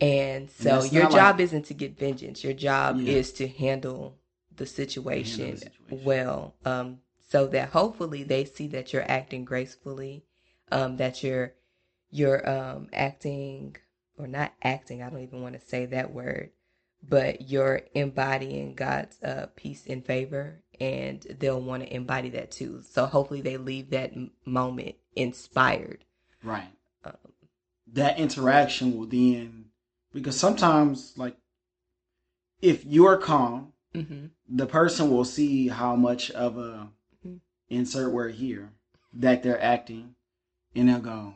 [0.00, 2.42] And so that's your job like- isn't to get vengeance.
[2.44, 3.12] Your job Yeah.
[3.18, 4.18] is to handle
[4.56, 6.04] the situation, situation.
[6.04, 10.24] well, um, so that hopefully they see that you're acting gracefully,
[10.72, 11.54] um, that you're
[12.10, 13.76] you're um, acting
[14.16, 15.02] or not acting.
[15.02, 16.50] I don't even want to say that word,
[17.06, 22.82] but you're embodying God's uh, peace and favor, and they'll want to embody that too.
[22.82, 26.04] So hopefully they leave that m- moment inspired.
[26.42, 26.70] Right.
[27.04, 27.12] Um,
[27.92, 29.66] that interaction will then,
[30.12, 31.36] because sometimes, like,
[32.60, 36.88] if you're calm, hmm the person will see how much of a
[37.26, 37.40] Mhm.
[37.68, 38.72] insert word here
[39.12, 40.14] that they're acting,
[40.74, 41.34] and they'll go.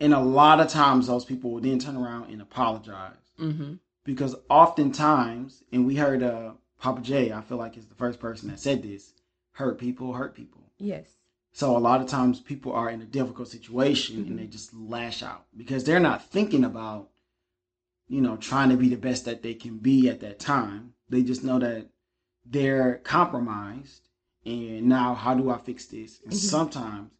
[0.00, 3.74] And a lot of times, those people will then turn around and apologize hmm
[4.04, 8.48] because oftentimes, and we heard uh, Papa J, I feel like is the first person
[8.48, 9.14] that said this:
[9.52, 10.62] hurt people, hurt people.
[10.78, 11.06] Yes.
[11.52, 15.22] So a lot of times people are in a difficult situation and they just lash
[15.22, 17.08] out because they're not thinking about,
[18.06, 20.92] you know, trying to be the best that they can be at that time.
[21.08, 21.88] They just know that
[22.44, 24.08] they're compromised
[24.44, 26.20] and now how do I fix this?
[26.22, 26.36] And Mhm.
[26.36, 27.10] sometimes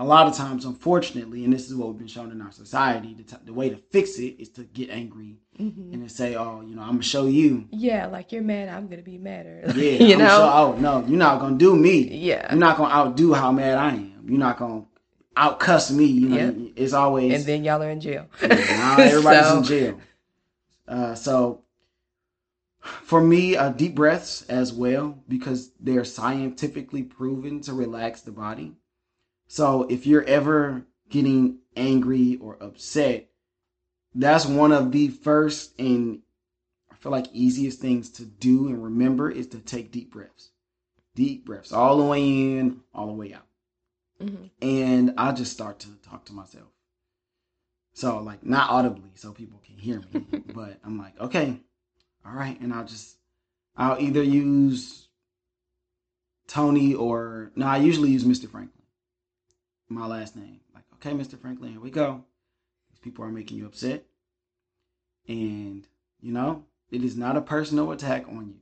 [0.00, 3.14] a lot of times, unfortunately, and this is what we've been shown in our society,
[3.14, 5.92] the, t- the way to fix it is to get angry Mhm.
[5.92, 8.86] and to say, "Oh, you know, I'm gonna show you." Yeah, like you're mad, I'm
[8.88, 9.64] gonna be madder.
[9.74, 10.26] Yeah, you I'm know.
[10.28, 12.08] Show, oh no, you're not gonna do me.
[12.16, 12.46] yeah.
[12.52, 14.24] You're not gonna outdo how mad I am.
[14.28, 14.84] You're not gonna
[15.36, 16.04] outcuss me.
[16.04, 16.54] You know, Yep.
[16.76, 18.26] it's always and then y'all are in jail.
[18.40, 20.00] now everybody's So- in jail.
[20.86, 21.62] Uh, so
[23.02, 28.74] for me, uh, deep breaths as well because they're scientifically proven to relax the body.
[29.48, 33.30] So if you're ever getting angry or upset,
[34.14, 36.20] that's one of the first and
[36.90, 40.50] I feel like easiest things to do and remember is to take deep breaths.
[41.14, 42.22] Deep breaths, all the way
[42.58, 43.46] in, all the way out
[44.20, 44.50] Mhm.
[44.60, 46.68] and I just start to talk to myself.
[47.92, 50.20] So like not audibly, so people can hear me,
[50.54, 51.60] but I'm like, okay,
[52.24, 53.16] all right, and I'll just
[53.76, 55.08] I'll either use
[56.46, 58.48] Tony or no, I usually use Mr.
[58.48, 58.77] Franklin,
[59.88, 60.60] my last name.
[60.74, 61.38] Like, okay, Mr.
[61.38, 62.24] Franklin, here we go.
[62.90, 64.04] These people are making you upset,
[65.28, 65.86] and
[66.20, 68.60] you know it is not a personal attack on you.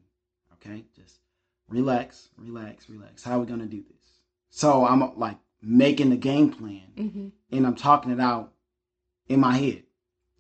[0.55, 1.21] Okay, just
[1.69, 3.23] relax, relax, relax.
[3.25, 4.19] How are we gonna do this?
[4.51, 7.33] So I'm like making the game plan Mhm.
[7.51, 8.53] and I'm talking it out
[9.29, 9.85] in my head.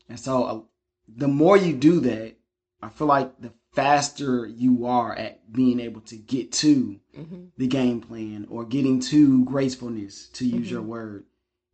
[0.08, 0.60] And so uh,
[1.08, 2.36] the more you do that,
[2.82, 7.48] I feel like the faster you are at being able to get to Mhm.
[7.58, 10.86] the game plan or getting to gracefulness, to use your Mhm.
[10.86, 11.24] word,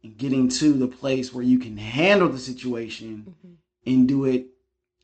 [0.02, 3.56] and getting to the place where you can handle the situation Mhm.
[3.86, 4.48] and do it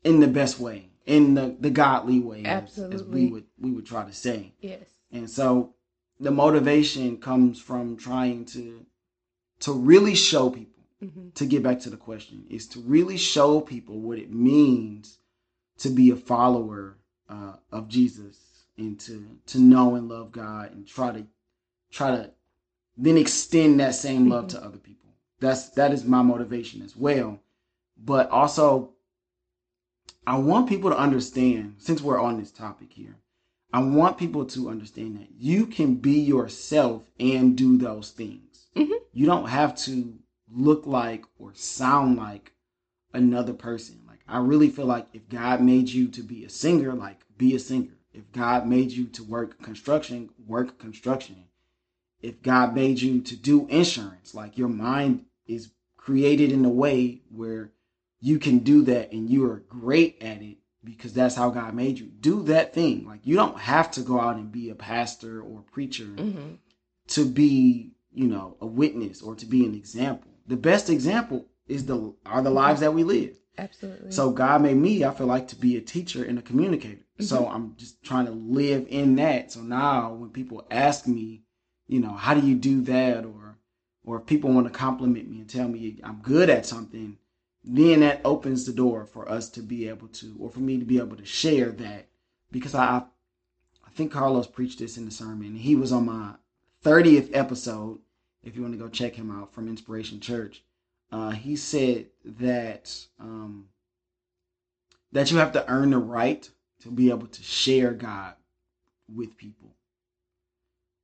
[0.03, 3.85] in the best way, in the, the godly way, as, as we would we would
[3.85, 4.53] try to say.
[4.61, 4.83] Yes.
[5.09, 5.73] And so
[6.19, 8.85] the motivation comes from trying to
[9.61, 11.33] to really show people Mhm.
[11.33, 15.18] to get back to the question is to really show people what it means
[15.79, 16.97] to be a follower
[17.29, 18.37] uh, of Jesus
[18.77, 21.25] and to to know and love God and try to
[21.91, 22.31] try to
[22.97, 25.09] then extend that same love to other people.
[25.39, 27.39] That's that is my motivation as well.
[27.97, 28.91] But also
[30.27, 33.15] I want people to understand since we're on this topic here.
[33.71, 38.67] I want people to understand that you can be yourself and do those things.
[38.75, 38.99] Mhm.
[39.13, 40.17] You don't have to
[40.51, 42.53] look like or sound like
[43.13, 43.98] another person.
[44.29, 47.59] I really feel like if God made you to be a singer, like be a
[47.59, 47.93] singer.
[48.13, 51.45] If God made you to work construction, work construction.
[52.21, 57.21] If God made you to do insurance, like your mind is created in a way
[57.29, 57.71] where
[58.19, 61.99] you can do that and you are great at it because that's how God made
[61.99, 62.07] you.
[62.07, 63.05] Do that thing.
[63.05, 66.57] Like you don't have to go out and be a pastor or preacher Mhm.
[67.09, 70.31] to be, you know, a witness or to be an example.
[70.47, 73.37] The best example is the are the lives that we live.
[73.59, 74.11] Absolutely.
[74.11, 77.03] So God made me, I feel like, to be a teacher and a communicator.
[77.19, 77.55] So mm-hmm.
[77.55, 79.51] I'm just trying to live in that.
[79.51, 81.43] So now when people ask me,
[81.87, 83.25] you know, how do you do that?
[83.25, 83.57] Or
[84.05, 87.17] or if people want to compliment me and tell me I'm good at something,
[87.63, 90.85] then that opens the door for us to be able to, or for me to
[90.85, 92.07] be able to share that.
[92.51, 93.03] Because I
[93.85, 95.55] I think Carlos preached this in the sermon.
[95.55, 96.35] He was on my
[96.83, 97.99] 30th episode.
[98.43, 100.63] If you want to go check him out from Inspiration Church,
[101.11, 103.69] uh, he said that um,
[105.11, 106.49] that you have to earn the right
[106.81, 108.35] to be able to share God
[109.13, 109.75] with people.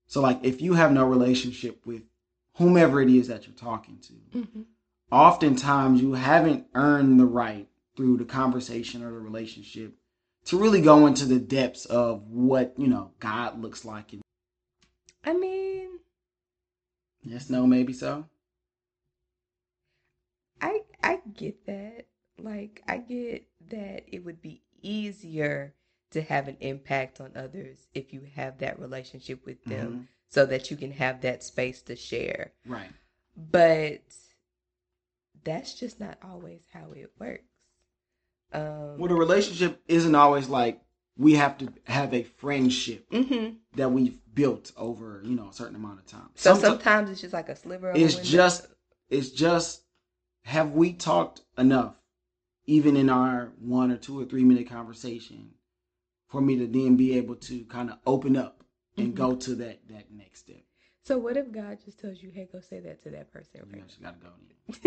[0.08, 2.04] So, like, if you have no relationship with
[2.56, 4.66] whomever it is that you're talking to, Mhm.
[5.12, 9.98] oftentimes you haven't earned the right through the conversation or the relationship
[10.46, 14.14] to really go into the depths of what you know God looks like.
[15.24, 16.00] I mean,
[17.24, 18.30] yes, no, maybe so.
[21.06, 22.08] I get that.
[22.38, 25.74] Like I get that it would be easier
[26.12, 30.08] to have an impact on others if you have that relationship with them Mhm.
[30.30, 32.54] so that you can have that space to share.
[32.66, 32.90] Right.
[33.36, 34.02] But
[35.44, 37.44] that's just not always how it works.
[38.52, 40.82] Um Well, the relationship isn't always like
[41.18, 43.58] we have to have a friendship mhm.
[43.76, 46.30] that we've built over you know a certain amount of time.
[46.36, 48.68] So Someti- sometimes it's just like a sliver of it's just
[49.10, 49.85] it's just
[50.46, 51.96] have we talked enough
[52.68, 55.50] even in our one or two or three minute conversation
[56.28, 58.64] for me to then be able to kind of open up
[58.98, 59.16] and Mhm.
[59.16, 60.62] go to that that next step
[61.02, 63.62] So what if God just tells you, "Hey, go say that to that person"?
[63.72, 63.90] you first?
[63.90, 64.30] just gotta go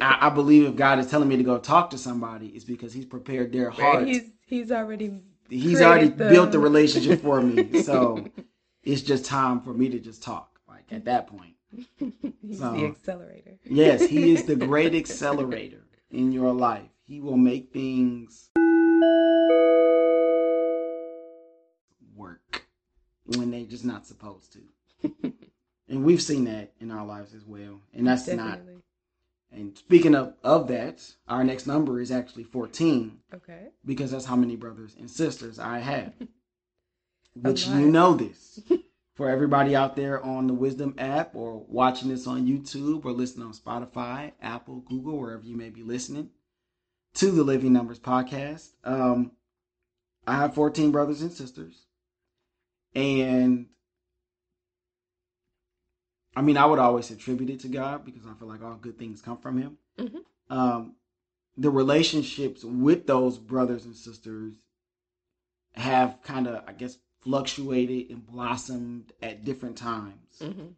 [0.00, 2.92] I, I believe if god is telling me to go talk to somebody it's because
[2.92, 7.78] he's prepared their heart he's he's already he's already the- built the relationship for me
[7.82, 8.26] so
[8.82, 12.84] it's just time for me to just talk like at that point he's So- the
[12.84, 13.58] uh, accelerator.
[13.64, 16.88] Yes, he is the great accelerator in your life.
[17.06, 18.50] He will make things
[22.14, 22.64] work
[23.36, 25.12] when they're just not supposed to.
[25.88, 27.80] and we've seen that in our lives as well.
[27.94, 28.60] And that's not.
[29.52, 33.68] And speaking of of that, our next number is actually fourteen Okay.
[33.84, 36.12] because that's how many brothers and sisters I have.
[37.34, 38.60] Which you know this.
[39.20, 43.46] For everybody out there on the Wisdom app or watching this on YouTube or listening
[43.46, 46.30] on Spotify, Apple, Google, wherever you may be listening
[47.16, 48.70] to the Living Numbers podcast.
[48.82, 49.32] Um,
[50.26, 51.84] I have 14 brothers and sisters.
[52.94, 53.66] And
[56.34, 58.98] I mean, I would always attribute it to God because I feel like all good
[58.98, 59.76] things come from Him.
[59.98, 60.24] Mhm.
[60.48, 60.96] Um,
[61.58, 64.54] the relationships with those brothers and sisters
[65.74, 70.38] have kind of, I guess, fluctuated and blossomed at different times.
[70.40, 70.68] hmm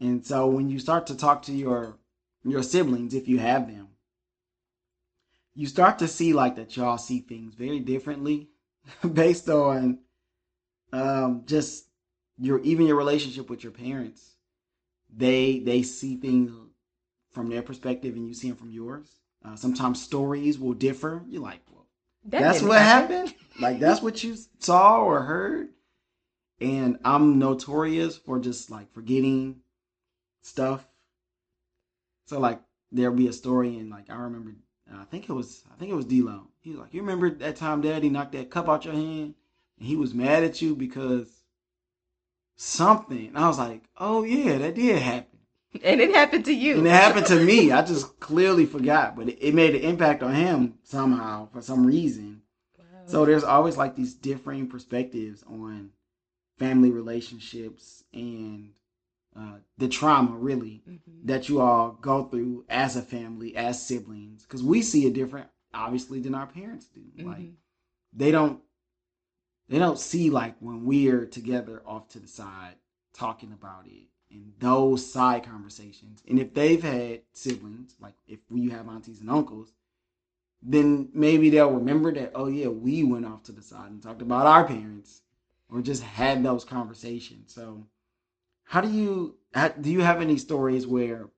[0.00, 1.98] And so when you start to talk to your
[2.44, 3.88] your siblings, if you have them,
[5.54, 8.48] you start to see like that y'all see things very differently
[9.12, 9.98] based on
[10.92, 11.86] um just
[12.38, 14.36] your even your relationship with your parents.
[15.14, 16.50] They they see things
[17.32, 19.08] from their perspective and you see them from yours.
[19.44, 21.22] Uh, sometimes stories will differ.
[21.28, 21.86] You're like, well,
[22.24, 23.16] that's what happen.
[23.16, 23.34] happened.
[23.60, 25.68] Like that's what you saw or heard.
[26.62, 29.60] And I'm notorious for just like forgetting
[30.42, 30.86] stuff.
[32.26, 32.60] So like
[32.90, 34.52] there'll be a story and like I remember
[34.92, 36.48] uh, I think it was I think it was D-Lo.
[36.60, 39.34] He was like, You remember that time daddy knocked that cup out your hand
[39.78, 41.42] and he was mad at you because
[42.56, 43.28] something.
[43.28, 45.28] And I was like, Oh yeah, that did happen.
[45.82, 46.76] And it happened to you.
[46.76, 47.72] And it happened to me.
[47.72, 49.16] I just clearly forgot.
[49.16, 52.42] But it, it made an impact on him somehow for some reason.
[52.78, 52.84] Wow.
[53.06, 55.90] So there's always like these differing perspectives on
[56.62, 58.70] family relationships and
[59.34, 61.26] uh, the trauma, really, Mhm.
[61.26, 64.42] that you all go through as a family, as siblings.
[64.42, 67.00] Because we see it different, obviously, than our parents do.
[67.24, 67.56] Like Mhm.
[68.12, 68.62] they don't,
[69.68, 72.76] they don't see like when we're together off to the side
[73.12, 76.22] talking about it and those side conversations.
[76.28, 79.72] And if they've had siblings, like if we have aunties and uncles,
[80.62, 84.22] then maybe they'll remember that, oh yeah, we went off to the side and talked
[84.22, 85.22] about our parents
[85.72, 87.54] or just had those conversations.
[87.54, 87.86] So
[88.64, 91.30] how do you, how, do you have any stories where,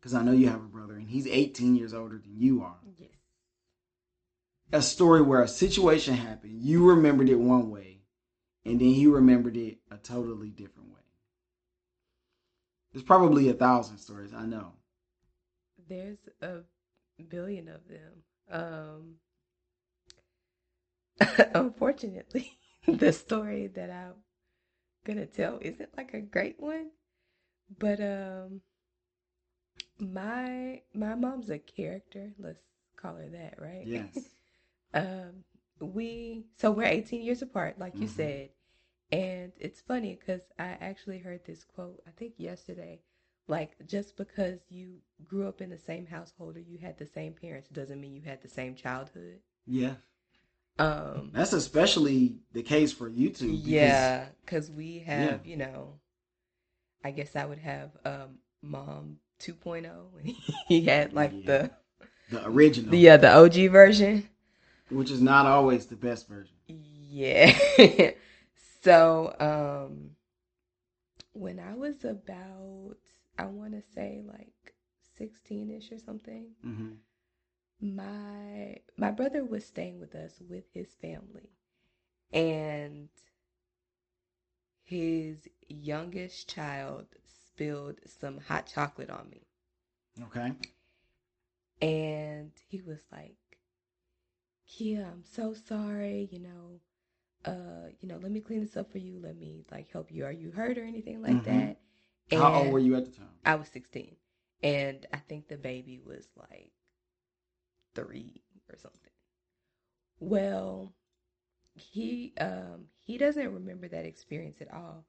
[0.00, 2.78] because I know you have a brother and he's 18 years older than you are,
[2.98, 3.10] Yes.
[4.72, 8.02] a story where a situation happened, you remembered it one way,
[8.64, 11.00] and then he remembered it a totally different way.
[12.92, 14.72] There's probably a thousand stories, I know.
[15.88, 16.60] There's a
[17.28, 18.22] billion of them.
[18.50, 19.16] Um,
[21.54, 22.52] unfortunately,
[22.98, 24.14] the story that I'm
[25.04, 26.90] gonna tell isn't like a great one,
[27.78, 28.62] but um,
[29.98, 32.32] my my mom's a character.
[32.38, 32.62] Let's
[32.96, 33.86] call her that, right?
[33.86, 34.30] Yes.
[34.94, 35.44] um,
[35.80, 38.10] we so we're 18 years apart, like you Mhm.
[38.10, 38.50] said,
[39.12, 43.00] and it's funny because I actually heard this quote I think yesterday.
[43.48, 47.34] Like just because you grew up in the same household or you had the same
[47.34, 49.40] parents doesn't mean you had the same childhood.
[49.66, 49.96] Yeah.
[50.78, 53.62] Um, That's especially the case for YouTube.
[53.62, 56.00] because- yeah, because we have, you know,
[57.04, 59.84] I guess I would have um, mom 2.0,
[60.18, 60.26] and
[60.68, 61.68] he had like Yeah.
[62.30, 62.90] The original.
[62.90, 64.28] the the uh, the OG version.
[64.90, 66.54] Which is not always the best version.
[66.66, 67.56] Yeah.
[68.82, 70.10] so, um
[71.32, 72.96] when I was about
[73.38, 74.74] I want to say like
[75.20, 76.92] 16ish or something, hmm
[77.80, 81.50] my my brother was staying with us with his family.
[82.32, 83.08] And
[84.82, 89.46] his youngest child spilled some hot chocolate on me.
[90.22, 90.52] Okay.
[91.80, 93.36] And he was like,
[94.66, 96.80] Kia, I'm so sorry, you know.
[97.44, 99.18] Uh, you know, let me clean this up for you.
[99.18, 100.24] Let me like help you.
[100.24, 101.44] Are you hurt or anything like Mhm.
[101.44, 101.78] that?
[102.32, 103.28] How old were you at the time?
[103.44, 104.16] I was 16.
[104.62, 106.72] And I think the baby was like
[107.94, 109.10] three or something.
[110.20, 110.92] Well,
[111.74, 115.04] he um he doesn't remember that experience at all.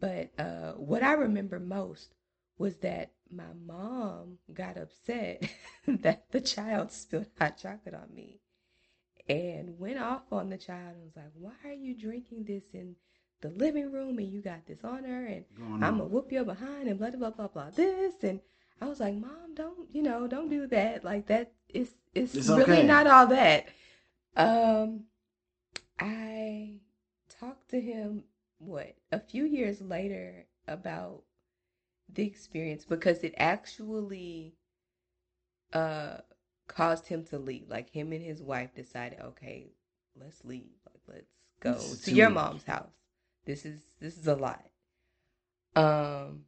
[0.00, 2.14] But uh what I remember most
[2.58, 5.42] was that my mom got upset
[5.86, 8.40] that the child spilled hot chocolate on me
[9.28, 12.96] and went off on the child and was like, Why are you drinking this in
[13.40, 16.10] the living room and you got this on her and Going I'm gonna on.
[16.10, 18.40] whoop your behind and blah blah blah blah this and
[18.80, 21.04] I was like, Mom, don't you know, don't do that.
[21.04, 22.86] Like that is it's, It's really okay.
[22.86, 23.68] not all that.
[24.36, 25.04] Um
[25.98, 26.80] I
[27.40, 28.24] talked to him
[28.58, 31.22] what a few years later about
[32.12, 34.54] the experience because it actually
[35.72, 36.18] uh
[36.68, 37.68] caused him to leave.
[37.68, 39.72] Like him and his wife decided, okay,
[40.18, 40.72] let's leave.
[40.86, 42.92] Like let's go This to your mom's house.
[43.46, 44.64] This is this is a lot.
[45.76, 46.44] Um,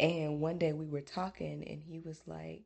[0.00, 2.64] and one day we were talking, and he was like,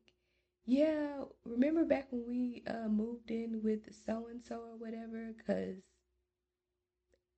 [0.66, 5.78] "Yeah, remember back when we uh, moved in with so and so or whatever, because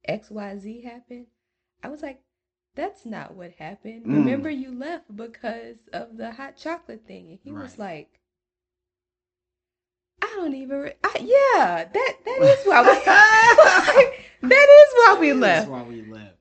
[0.05, 1.27] X Y Z happened."
[1.83, 2.23] I was like,
[2.75, 4.07] "That's not what happened.
[4.07, 4.15] Mm.
[4.15, 8.21] Remember, you left because of the hot chocolate thing." And he was like.
[10.23, 10.79] I don't even.
[10.79, 12.89] Re- I, yeah, that that is why we.
[14.49, 15.69] that is why we left.
[15.69, 16.37] That's why we left.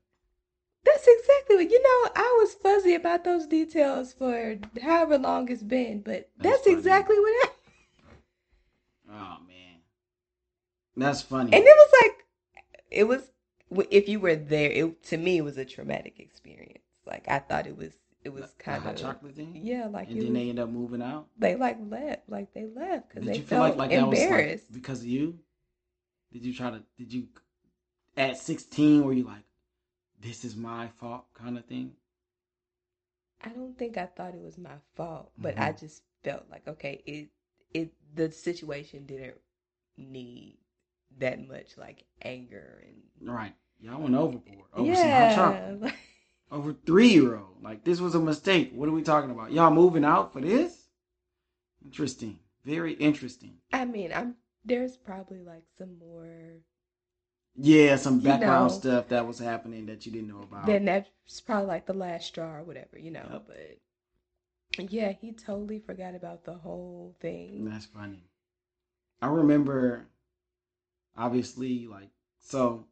[0.83, 2.11] That's exactly what you know.
[2.15, 7.19] I was fuzzy about those details for however long it's been, but That's that's, exactly
[7.19, 7.57] what happened.
[9.09, 9.79] Oh man,
[10.95, 11.53] that's funny.
[11.53, 12.25] And it was like,
[12.89, 13.31] it was
[13.89, 14.71] if you were there.
[14.71, 16.83] It to me it was a traumatic experience.
[17.05, 17.91] Like I thought it was.
[18.23, 19.59] It was kind of chocolate thing.
[19.63, 19.87] yeah.
[19.87, 21.25] Like and then was, they end up moving out.
[21.39, 22.29] they like left.
[22.29, 24.65] Like they left because they you feel felt like like that was embarrassed.
[24.69, 25.39] like because of you?
[26.31, 26.83] Did you try to?
[26.97, 27.27] Did you
[28.15, 29.43] at sixteen were you like,
[30.21, 31.93] this is my fault kind of thing?
[33.43, 35.63] I don't think I thought it was my fault, but mm-hmm.
[35.63, 37.29] I just felt like okay, it
[37.73, 39.37] it the situation didn't
[39.97, 40.57] need
[41.19, 43.53] that much like anger and Right.
[43.79, 45.81] Y'all went overboard over some hot chocolate.
[45.81, 45.95] like,
[46.51, 47.63] Over three year old.
[47.63, 48.71] Like this was a mistake.
[48.73, 49.51] What are we talking about?
[49.51, 50.89] Y'all moving out for this?
[51.83, 52.39] Interesting.
[52.63, 53.55] Very interesting.
[53.73, 56.59] I mean, I'm there's probably like some more
[57.55, 58.77] Yeah, some You background know.
[58.79, 60.65] stuff that was happening that you didn't know about.
[60.65, 63.27] then that's probably like the last straw or whatever, you know.
[63.31, 63.47] Yep.
[64.77, 67.65] But yeah, he totally forgot about the whole thing.
[67.69, 68.23] That's funny.
[69.21, 70.07] I remember,
[71.17, 72.85] obviously, like, so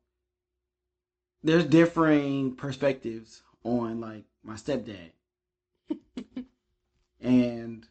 [1.43, 5.11] there's differing perspectives on, like, my stepdad.
[7.21, 7.87] and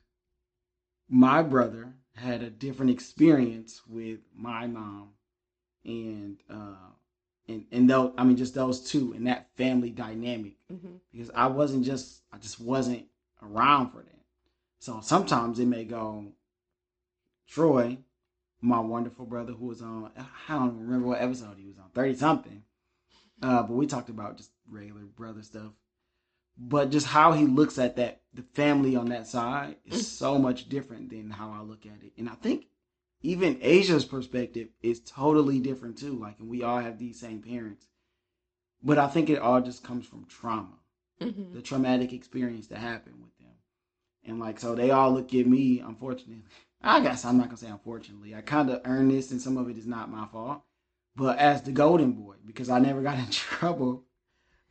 [1.09, 5.11] my brother had a different experience with my mom
[5.85, 6.91] and, uh,
[7.49, 11.47] and, and those, I mean, just those two and that family dynamic hmm because I
[11.47, 13.07] wasn't just I just wasn't
[13.43, 14.21] around for that.
[14.79, 16.27] So sometimes it may go
[17.49, 17.99] Troy,
[18.61, 22.15] my wonderful brother who was on I don't remember what episode he was on, 30
[22.17, 22.63] something.
[23.41, 25.73] Uh, but we talked about just regular brother stuff.
[26.57, 30.69] But just how he looks at that the family on that side is so much
[30.69, 32.13] different than how I look at it.
[32.19, 32.67] And I think
[33.23, 36.19] even Asia's perspective is totally different too.
[36.19, 37.87] Like and we all have these same parents.
[38.83, 40.79] But I think it all just comes from trauma
[41.21, 43.55] hmm the traumatic experience that happened with them.
[44.25, 46.45] And like, so they all look at me, unfortunately.
[46.83, 48.35] I guess I'm not gonna say unfortunately.
[48.35, 50.63] I kind of earned this, and some of it is not my fault.
[51.17, 54.05] But as the golden boy, because I never got in trouble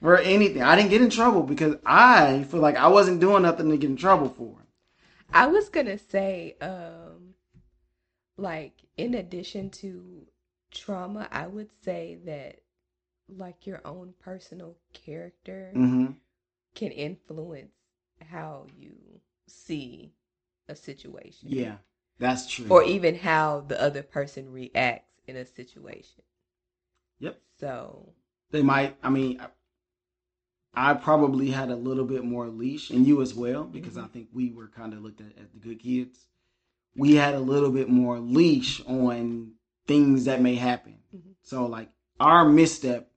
[0.01, 0.61] for anything.
[0.61, 3.89] I didn't get in trouble because I feel like I wasn't doing nothing to get
[3.89, 4.65] in trouble for.
[5.33, 7.26] I was gonna say, um,
[8.37, 10.27] like in addition to
[10.71, 12.61] trauma, I would say that
[13.29, 16.11] like your own personal character Mm-hmm.
[16.75, 17.71] can influence
[18.29, 18.95] how you
[19.47, 20.13] see
[20.67, 21.49] a situation.
[21.49, 21.77] Yeah,
[22.19, 22.67] that's true.
[22.69, 26.23] Or even how the other person reacts in a situation.
[27.19, 27.39] Yep.
[27.59, 28.13] So,
[28.51, 28.97] they might.
[29.03, 29.47] I mean, I,
[30.73, 34.29] I probably had a little bit more leash, and you as well, because I think
[34.33, 36.26] we were kind of looked at as the good kids.
[36.97, 39.53] We had a little bit more leash on
[39.85, 40.95] things that may happen.
[41.15, 41.35] Mhm.
[41.43, 41.89] So, like
[42.19, 43.11] our misstep,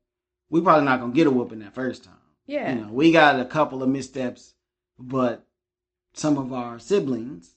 [0.51, 2.15] we probably not gonna get a whooping that first time.
[2.47, 2.75] yeah.
[2.75, 4.55] You know, we got a couple of missteps,
[4.99, 5.47] but
[6.13, 7.55] some of our siblings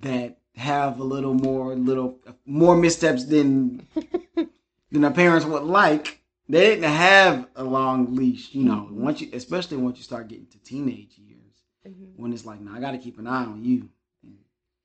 [0.00, 3.86] that have a little more, little more missteps than
[4.90, 6.20] than our parents would like.
[6.48, 8.88] They didn't have a long leash, you know.
[8.90, 8.92] Mhm.
[8.92, 12.12] Once you, especially once you start getting to teenage years, Mhm.
[12.16, 13.88] when it's like, "Now I got to keep an eye on you."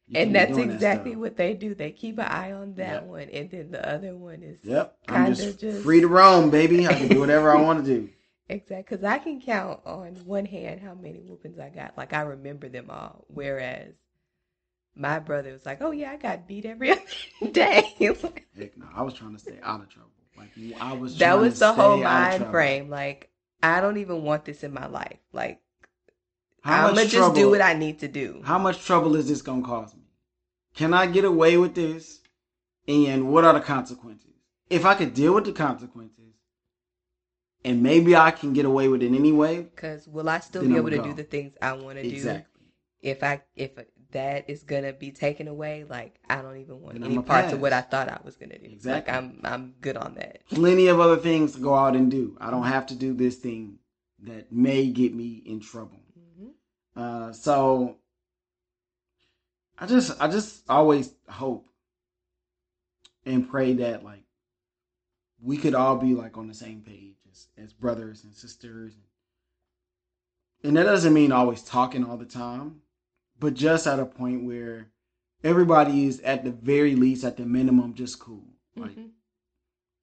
[0.10, 1.76] You And that's doing that exactly what they do.
[1.76, 3.04] They keep an eye on that Yep.
[3.08, 6.08] one, and then the other one is Yep, I'm kind just, of just free to
[6.08, 6.88] roam, baby.
[6.88, 8.10] I can do whatever I want to do.
[8.50, 11.98] Exactly, because I can count on one hand how many whoopings I got.
[11.98, 13.26] Like I remember them all.
[13.28, 13.94] Whereas
[14.96, 16.92] my brother was like, "Oh yeah, I got beat every
[17.42, 17.94] other day."
[18.58, 20.12] Heck no, I was trying to stay out of trouble.
[20.38, 21.18] Like I was.
[21.18, 22.90] that was the whole stay out of mind frame.
[22.90, 23.30] Like
[23.62, 25.20] I don't even want this in my life.
[25.34, 25.60] Like
[26.64, 28.42] How I'm gonna just do what I need to do.
[28.46, 29.97] How much trouble is this gonna cause me?
[30.78, 32.22] Can I get away with this?
[32.88, 34.32] And what are the consequences?
[34.70, 36.36] If I could deal with the consequences,
[37.66, 39.64] and maybe I can get away with it anyway.
[39.64, 42.62] Because will I still be able to do the things I want to do Exactly.
[43.02, 43.72] if I if
[44.12, 45.84] that is gonna be taken away?
[45.84, 48.60] Like I don't even want Then any parts of what I thought I was gonna
[48.60, 48.70] do.
[48.70, 49.12] Exactly.
[49.14, 50.48] Like I'm I'm good on that.
[50.50, 52.38] Plenty of other things to go out and do.
[52.40, 53.80] I don't have to do this thing
[54.20, 56.00] that may get me in trouble.
[56.38, 56.50] hmm
[56.96, 57.98] Uh, so
[59.78, 61.70] I just I just always hope
[63.26, 64.24] and pray that like
[65.42, 69.04] we could all be like on the same page as, as brothers and sisters and
[70.64, 72.82] and that doesn't mean always talking all the time,
[73.40, 74.88] but just at a point where
[75.44, 78.44] everybody is at the very least, at the minimum, just cool.
[78.76, 79.12] Like Mhm.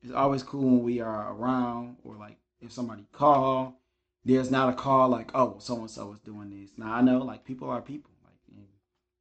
[0.02, 3.80] it's always cool when we are around, or like if somebody call,
[4.24, 6.70] there's not a call like, oh, so and so is doing this.
[6.78, 8.13] Now I know like people are people.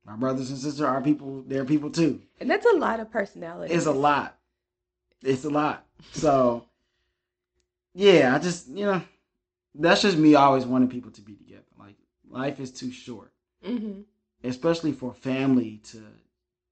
[0.06, 1.43] My brothers and sisters are people.
[1.47, 2.22] They're people too.
[2.39, 3.74] And that's a lot of personality.
[3.74, 4.38] It's a lot.
[5.24, 5.86] It's a lot.
[6.12, 6.66] So
[7.93, 9.01] yeah, I just you know
[9.76, 11.64] that's just me always wanting people to be together.
[11.80, 11.95] Like
[12.30, 13.32] life is too short,
[13.64, 14.01] hmm
[14.43, 16.04] especially for family to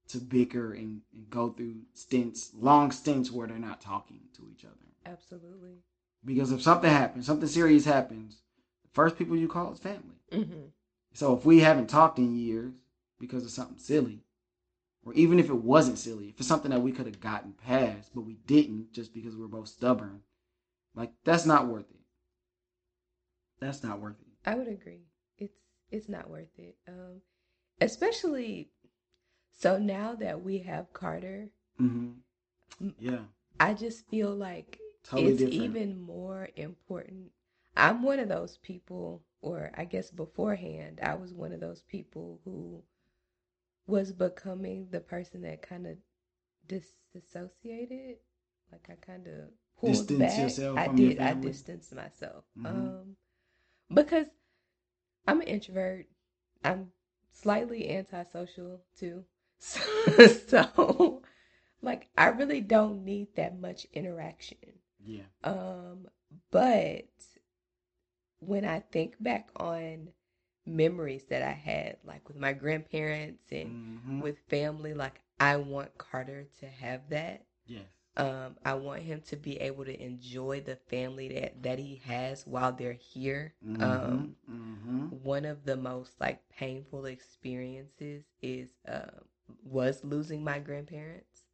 [0.08, 4.64] to bicker and, and go through stints, long stints where they're not talking to each
[4.64, 4.74] other.
[5.06, 5.78] Absolutely.
[6.24, 8.42] Because if something happens, something serious happens,
[8.82, 10.20] the first people you call is family.
[10.30, 10.66] hmm
[11.14, 12.74] So if we haven't talked in years
[13.22, 14.24] because of something silly,
[15.06, 18.10] or even if it wasn't silly, if it's something that we could have gotten past,
[18.14, 20.22] but we didn't just because we're both stubborn,
[20.96, 22.00] like that's not worth it.
[23.60, 24.50] That's not worth it.
[24.50, 25.02] I would agree.
[25.38, 25.56] It's
[25.92, 26.76] it's not worth it.
[26.88, 27.20] Um,
[27.80, 28.70] especially
[29.52, 32.10] so now that we have Carter, hmm
[32.82, 32.94] Mm.
[32.98, 33.18] Yeah,
[33.60, 35.62] I just feel like totally it's different.
[35.62, 37.30] even more important.
[37.76, 42.40] I'm one of those people, or I guess beforehand, I was one of those people
[42.44, 42.82] who
[43.86, 45.96] was becoming the person that kind of
[46.66, 48.16] disassociated.
[48.70, 50.38] Like I kind of pulled Distance back.
[50.38, 51.18] yourself I did.
[51.18, 52.44] I distanced myself.
[52.56, 52.66] Mhm.
[52.66, 53.16] Um,
[53.92, 54.26] because
[55.26, 56.06] I'm an introvert.
[56.64, 56.92] I'm
[57.30, 59.24] slightly antisocial too.
[59.58, 59.80] So,
[60.48, 61.22] so
[61.82, 64.58] like I really don't need that much interaction.
[65.04, 66.08] yeah, Um,
[66.50, 67.06] but
[68.40, 70.08] when I think back on
[70.66, 75.96] memories that I had, like with my grandparents and hmm with family, like I want
[75.98, 77.44] Carter to have that.
[77.66, 81.96] yes, Um, I want him to be able to enjoy the family that that he
[82.06, 83.54] has while they're here.
[83.62, 89.20] hmm Um, hmm one of the most like painful experiences is uh,
[89.64, 91.44] was losing my grandparents.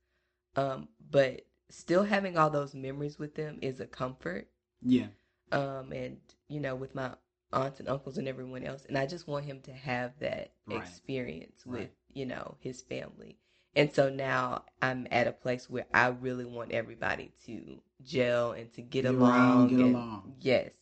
[0.56, 4.48] Um, but still having all those memories with them is a comfort.
[4.82, 5.08] yeah,
[5.52, 7.12] Um, and you know, with my
[7.52, 10.80] aunts and uncles and everyone else, and I just want him to have that Right.
[10.82, 11.92] experience with Right.
[12.12, 13.38] you know his family.
[13.76, 18.72] And so now I'm at a place where I really want everybody to gel and
[18.72, 19.30] to get, Get along.
[19.30, 20.36] around, get along.
[20.40, 20.72] Yes.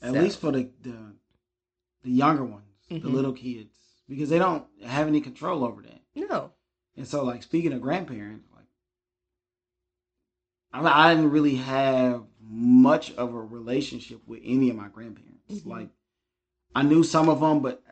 [0.00, 1.14] at So- least for the the,
[2.02, 3.12] the younger ones, the Mhm.
[3.12, 3.76] little kids,
[4.08, 6.02] because they don't have any control over that.
[6.14, 6.52] no.
[6.96, 8.66] And so, like speaking of grandparents, like
[10.72, 15.37] I, mean, I didn't really have much of a relationship with any of my grandparents.
[15.50, 15.66] Mhm.
[15.66, 15.88] Like
[16.74, 17.82] I knew some of them, but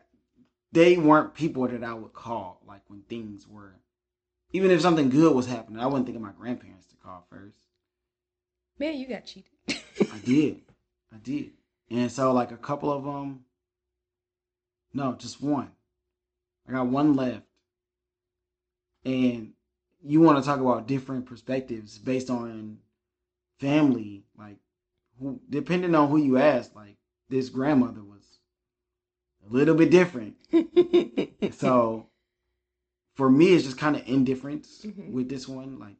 [0.71, 2.61] they weren't people that I would call.
[2.67, 3.75] Like when things were,
[4.53, 7.57] even if something good was happening, I wouldn't think of my grandparents to call first.
[8.79, 9.51] Man, you got cheated.
[10.13, 10.61] I did,
[11.13, 11.51] I did,
[11.89, 13.45] and so like a couple of them,
[14.93, 15.71] no, just one.
[16.67, 17.45] I got one left,
[19.03, 19.53] and
[20.03, 22.79] you want to talk about different perspectives based on
[23.59, 24.57] family, like
[25.19, 26.96] who, depending on who you ask, like
[27.29, 28.39] this grandmother was
[29.49, 30.35] a little bit different.
[31.53, 32.07] So
[33.15, 35.11] for me, it's just kind of indifference Mhm.
[35.11, 35.79] with this one.
[35.79, 35.97] Like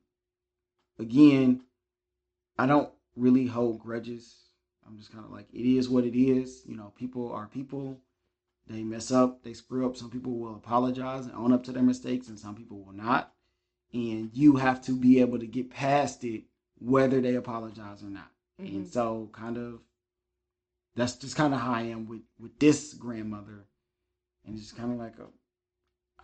[1.00, 1.64] again,
[2.58, 4.36] I don't really hold grudges.
[4.86, 6.64] I'm just kind of like it is what it is.
[6.66, 8.00] You know, people are people.
[8.68, 9.96] They mess up, they screw up.
[9.96, 13.34] Some people will apologize and own up to their mistakes, and some people will not.
[13.94, 16.44] And you have to be able to get past it,
[16.80, 18.30] whether they apologize or not.
[18.60, 18.76] Mhm.
[18.76, 19.80] And so, kind of,
[20.98, 23.68] that's just kind of how I am with with this grandmother,
[24.46, 25.28] and it's just kind of like a.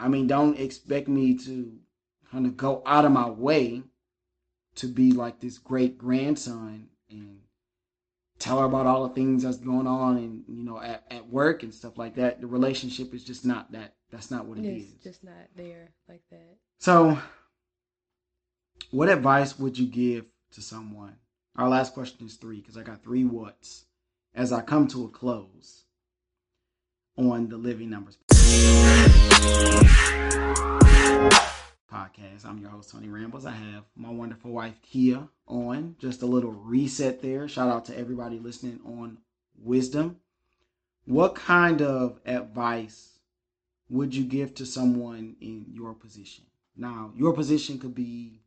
[0.03, 1.77] I mean, don't expect me to
[2.31, 3.83] kind of go out of my way
[4.75, 7.37] to be like this great grandson and
[8.39, 11.61] tell her about all the things that's going on and you know at, at work
[11.61, 12.41] and stuff like that.
[12.41, 13.93] The relationship is just not that.
[14.11, 14.91] That's not what it is.
[14.91, 16.57] it's just not there like that.
[16.79, 17.19] So,
[18.89, 21.15] what advice would you give to someone?
[21.55, 23.85] Our last question is three because I got three whats
[24.35, 25.83] as I come to a close
[27.17, 28.17] on the Living Numbers
[31.91, 32.43] podcast.
[32.43, 33.45] I'm your host, Tony Rambles.
[33.45, 35.95] I have my wonderful wife, Kia, on.
[35.99, 37.47] Just a little reset there.
[37.47, 39.19] Shout out to everybody listening on
[39.55, 40.17] Wisdom.
[41.05, 43.19] What kind of advice
[43.89, 46.45] would you give to someone in your position?
[46.75, 48.41] Now, your position could be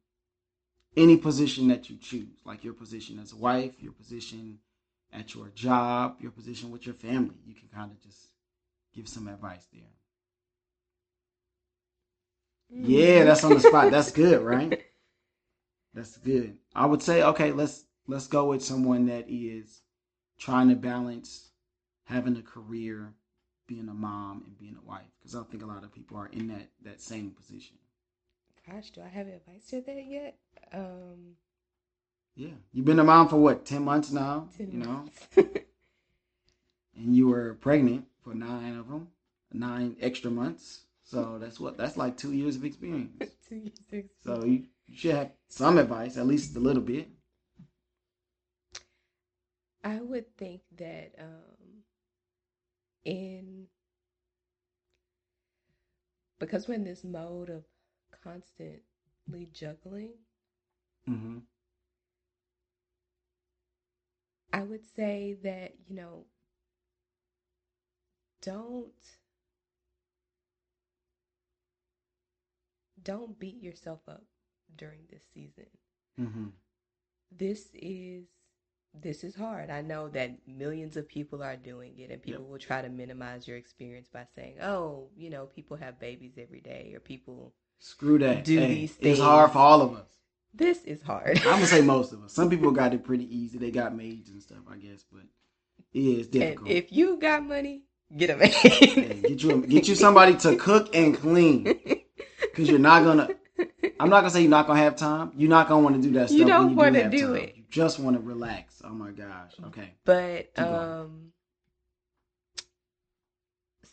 [0.97, 4.59] any position that you choose, like your position as a wife, your position
[5.13, 7.37] at your job, your position with your family.
[7.47, 8.29] You can kind of just
[8.95, 9.83] give some advice there.
[12.69, 13.91] Yeah, that's on the spot.
[13.91, 14.83] That's good, right?
[15.95, 16.59] That's good.
[16.75, 19.81] I would say, okay, let's let's go with someone that is
[20.39, 21.53] trying to balance
[22.05, 23.15] having a career,
[23.67, 25.07] being a mom, and being a wife?
[25.19, 27.79] Because I think a lot of people are in that that same position.
[28.71, 30.37] Gosh, do I have advice to that yet?
[30.73, 31.37] Um,
[32.37, 35.07] Yeah, you've been a mom for what ten months now, 10 you know,
[36.95, 39.09] and you were pregnant for nine of them,
[39.53, 40.83] nine extra months.
[41.03, 43.31] So that's what that's like two years of experience.
[43.49, 44.13] Two years experience.
[44.23, 47.09] So you, you should have some advice, at least a little bit.
[49.83, 51.85] I would think that um,
[53.05, 53.69] in
[56.39, 57.65] because we're in this mode of
[58.23, 60.11] constantly juggling,
[61.09, 61.36] Mm-hmm.
[64.77, 66.25] Would say that you know
[68.43, 68.93] don't
[73.03, 74.25] don't beat yourself up
[74.77, 75.67] during this season.
[76.21, 76.47] Mm-hmm.
[77.31, 78.25] this is
[78.99, 79.71] this is hard.
[79.71, 83.47] I know that millions of people are doing it and people will try to minimize
[83.47, 88.19] your experience by saying, "Oh, you know, people have babies every day or people Screw
[88.19, 88.45] that.
[88.45, 89.19] Do Hey, these It's things.
[89.21, 90.09] hard for all of us.
[90.55, 92.33] This is hard." I'm gonna say most of us.
[92.33, 93.59] Some people got it pretty easy.
[93.59, 95.23] They got maids and stuff, I guess, but
[95.93, 96.71] it is and difficult.
[96.71, 97.83] if you got money,
[98.17, 99.23] get a Hey, man.
[99.23, 101.65] get you get you somebody to cook and clean,
[102.41, 103.29] because you're not gonna.
[103.99, 105.33] I'm not gonna say you're not gonna have time.
[105.37, 106.39] You're not gonna want to do that stuff.
[106.39, 107.37] You don't wanna have do time.
[107.37, 107.57] it.
[107.57, 108.83] You just want to relax.
[108.85, 109.53] Oh my gosh.
[109.69, 109.95] Okay.
[110.05, 110.75] But Keep going.
[110.75, 111.33] um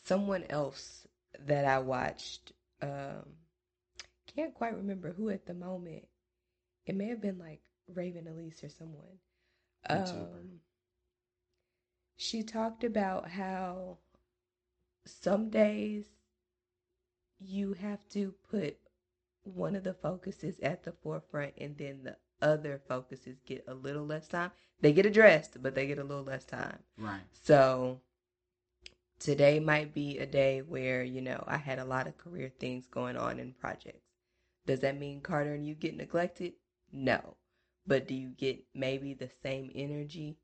[0.06, 1.08] someone else
[1.46, 2.52] that I watched
[2.82, 3.24] um
[4.36, 6.06] can't quite remember who at the moment.
[6.86, 9.20] It may have been like Raven Elyse or someone.
[9.88, 10.62] Um
[12.16, 13.98] she talked about how
[15.06, 16.06] some days
[17.40, 18.78] you have to put
[19.44, 24.06] one of the focuses at the forefront and then the other focuses get a little
[24.06, 24.52] less time.
[24.82, 26.80] They get addressed, but they get a little less time.
[26.98, 27.22] Right.
[27.32, 28.02] So
[29.20, 32.88] today might be a day where, you know, I had a lot of career things
[32.88, 34.08] going on in projects.
[34.66, 36.54] Does that mean Carter and you get neglected?
[36.94, 37.38] No.
[37.88, 40.38] But do you get maybe the same energy?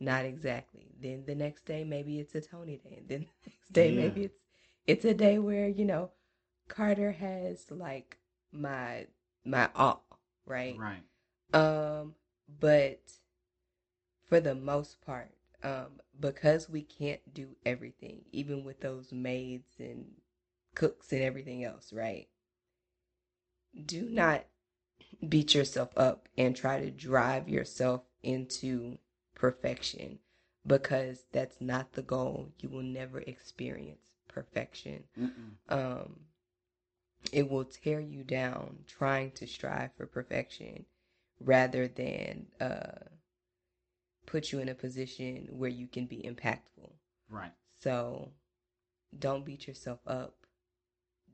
[0.00, 0.92] Not exactly.
[1.00, 2.96] Then the next day maybe it's a Tony day.
[2.98, 3.96] And then the next day Yeah.
[3.96, 4.38] maybe it's
[4.86, 6.10] it's a day where, you know,
[6.68, 8.18] Carter has like
[8.52, 9.08] my
[9.44, 10.04] my all,
[10.46, 10.76] right?
[10.78, 11.04] Right.
[11.54, 12.14] Um,
[12.60, 13.00] but
[14.28, 15.32] for the most part,
[15.62, 20.06] um, because we can't do everything, even with those maids and
[20.74, 22.28] cooks and everything else, right?
[23.86, 24.44] Do not
[25.28, 28.98] beat yourself up and try to drive yourself into
[29.34, 30.18] perfection
[30.66, 32.48] because that's not the goal.
[32.58, 35.02] You will never experience perfection
[35.68, 36.20] um,
[37.32, 40.84] it will tear you down trying to strive for perfection
[41.40, 43.06] rather than uh,
[44.26, 46.90] put you in a position where you can be impactful.
[47.28, 47.52] Right.
[47.80, 48.30] So
[49.18, 50.34] don't beat yourself up.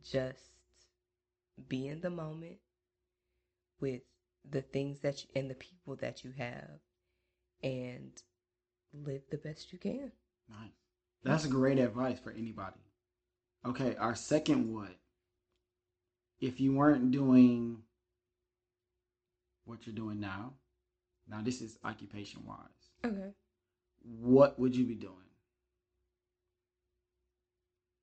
[0.02, 0.42] Just
[1.68, 2.58] be in the moment
[3.80, 4.02] with
[4.48, 6.80] the things that you, and the people that you have
[7.62, 8.22] and
[8.92, 10.12] live the best you can.
[10.48, 10.70] Nice.
[11.24, 12.80] That's great advice for anybody.
[13.64, 14.94] Okay, our second what?
[16.40, 17.78] If you weren't doing
[19.64, 20.52] what you're doing now,
[21.28, 23.32] now this is occupation wise, Okay.
[24.02, 25.14] what would you be doing?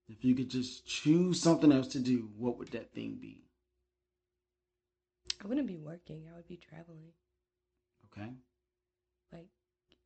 [0.10, 3.43] If you could just choose something else to do, what would that thing be?
[5.44, 6.28] I wouldn't be working.
[6.32, 7.12] I would be traveling.
[8.12, 8.30] Okay.
[9.32, 9.48] like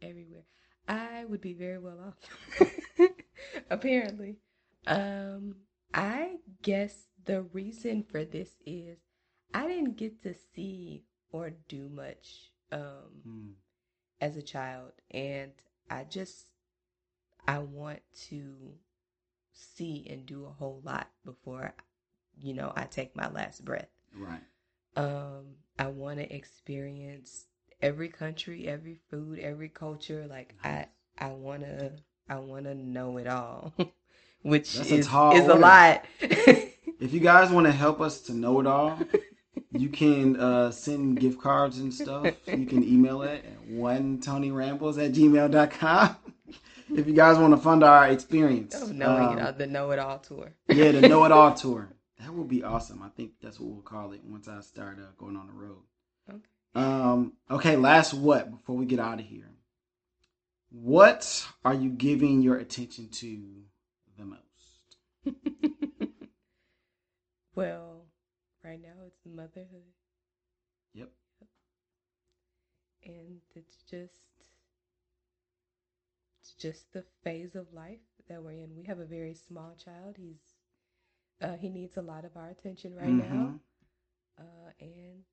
[0.02, 0.44] everywhere.
[0.88, 3.10] I would be very well off.
[3.70, 4.38] Apparently.
[4.86, 5.56] Um
[5.94, 8.98] I guess the reason for this is
[9.54, 13.52] I didn't get to see or do much um Hmm.
[14.22, 15.52] as a child and
[15.90, 16.48] I just
[17.48, 18.74] I want to
[19.54, 21.74] see and do a whole lot before
[22.40, 23.90] you know I take my last breath.
[24.16, 24.42] Right.
[24.98, 25.46] Um,
[25.80, 27.46] I want to experience
[27.82, 30.26] every country, every food, every culture.
[30.30, 30.56] Like.
[30.64, 30.88] I,
[31.20, 31.94] I want to,
[32.30, 33.74] I want to know it all,
[34.44, 36.06] which That's a is tall is a lot.
[37.00, 39.00] If you guys want to help us to know it all,
[39.72, 42.34] you can uh, send gift cards and stuff.
[42.48, 46.16] You can email it at one tonyrambles at gmail.com.
[46.96, 48.76] If you guys want to fund our experience.
[48.82, 50.54] oh, knowing Um, it all, the know it all tour.
[50.70, 51.90] yeah, the Know It All Tour.
[52.20, 53.04] That will be awesome.
[53.04, 55.84] I think that's what we'll call it once I start uh, going on the road.
[56.30, 56.40] Okay.
[56.76, 57.34] Um.
[57.50, 57.76] Okay.
[57.76, 59.50] Last what before we get out of here.
[60.70, 63.64] What are you giving your attention to
[64.18, 64.42] the most?
[67.56, 68.06] well,
[68.64, 69.94] right now it's motherhood,
[70.94, 71.10] Yep.
[73.06, 74.20] and it's just,
[76.42, 78.76] it's just the phase of life that we're in.
[78.76, 80.16] We have a very small child.
[80.18, 80.57] He's
[81.42, 83.60] uh, he needs a lot of our attention right now, Mhm.
[84.40, 85.24] uh, and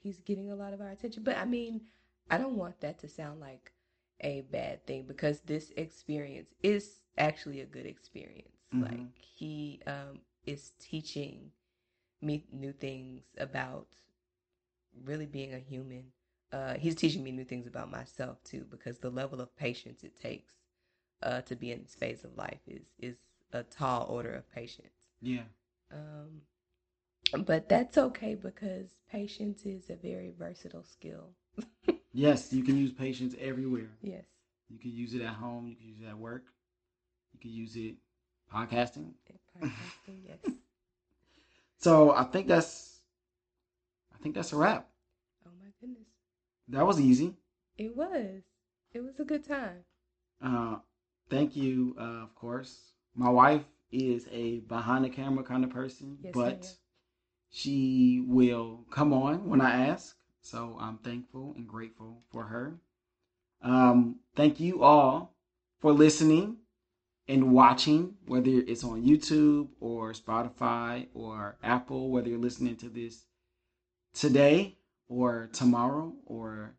[0.00, 1.22] he's getting a lot of our attention.
[1.22, 1.82] But I mean,
[2.30, 3.72] I don't want that to sound like
[4.20, 8.58] a bad thing because this experience is actually a good experience.
[8.72, 8.80] Mhm.
[8.80, 11.50] Like he um, is teaching
[12.20, 13.86] me new things about
[15.04, 16.04] really being a human.
[16.52, 20.14] Uh, he's teaching me new things about myself too, because the level of patience it
[20.20, 20.54] takes
[21.22, 23.16] uh, to be in this phase of life is is
[23.52, 25.03] a tall order of patience.
[25.20, 25.42] Yeah.
[25.92, 26.42] Um,
[27.44, 31.30] but that's okay because patience is a very versatile skill.
[32.16, 33.90] Yes, you can use patience everywhere.
[34.00, 34.24] Yes,
[34.68, 35.66] You can use it at home.
[35.66, 36.44] You can use it at work.
[37.32, 37.96] You can use it
[38.54, 39.14] podcasting.
[39.58, 40.54] podcasting, yes.
[41.78, 43.00] So I think that's,
[44.14, 44.88] I think that's a wrap.
[45.44, 46.06] Oh my goodness,
[46.68, 47.34] That was easy.
[47.76, 48.42] it was.
[48.92, 49.84] It was a good time.
[50.40, 50.76] Uh,
[51.28, 52.92] thank you, uh, of course.
[53.16, 53.64] My wife
[53.94, 56.74] is a behind the camera kind of person, Yes, but
[57.50, 60.16] she will come on when I ask.
[60.40, 62.78] So I'm thankful and grateful for her.
[63.62, 65.34] Um, thank you all
[65.80, 66.58] for listening
[67.28, 73.24] and watching, whether it's on YouTube or Spotify or Apple, whether you're listening to this
[74.12, 74.76] today
[75.08, 76.74] or tomorrow or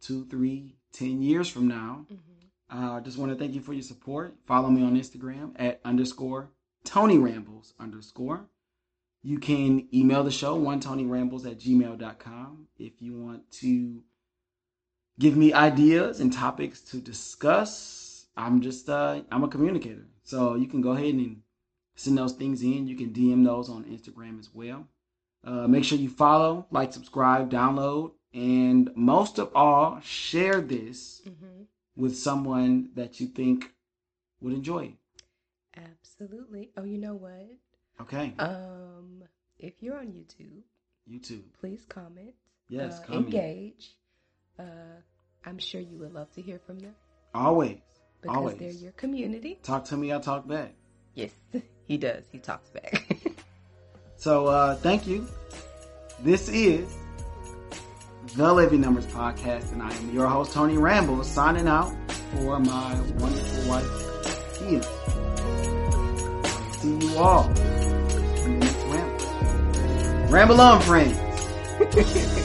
[0.00, 2.06] two, three, ten years from now.
[2.08, 2.31] hmm
[2.72, 4.34] I uh, just want to thank you for your support.
[4.46, 6.50] Follow me on Instagram at underscore
[6.84, 8.46] Tony Rambles underscore.
[9.22, 12.68] You can email the show, one Tony Rambles at gmail.com.
[12.78, 14.02] If you want to
[15.18, 20.06] give me ideas and topics to discuss, I'm just, uh, I'm a communicator.
[20.24, 21.42] So you can go ahead and
[21.94, 22.88] send those things in.
[22.88, 24.88] You can DM those on Instagram as well.
[25.44, 31.64] Uh, make sure you follow, like, subscribe, download, and most of all, share this hmm
[31.96, 33.70] with someone that you think
[34.40, 34.94] would enjoy it.
[35.76, 36.70] Absolutely.
[36.76, 37.48] Oh, you know what?
[38.00, 38.34] Okay.
[38.38, 39.22] Um,
[39.58, 40.62] if you're on YouTube,
[41.10, 41.42] YouTube.
[41.60, 42.34] please comment.
[42.68, 43.26] Yes, uh, comment.
[43.26, 43.96] engage.
[44.58, 44.62] Uh,
[45.44, 46.94] I'm sure you would love to hear from them
[47.34, 47.78] Always.
[48.20, 48.58] because Always.
[48.58, 49.58] they're your community.
[49.62, 50.74] Talk to me, I talk back.
[51.14, 51.32] Yes,
[51.86, 52.24] he does.
[52.30, 53.06] He talks back.
[54.16, 55.26] So uh thank you.
[56.20, 56.94] This is
[58.36, 61.94] the Living Numbers Podcast, and I am your host, Tony Ramble, signing out
[62.30, 64.82] for my wonderful wife, Kia.
[66.78, 70.32] See you all in the next ramble.
[70.32, 72.38] Ramble on, friends.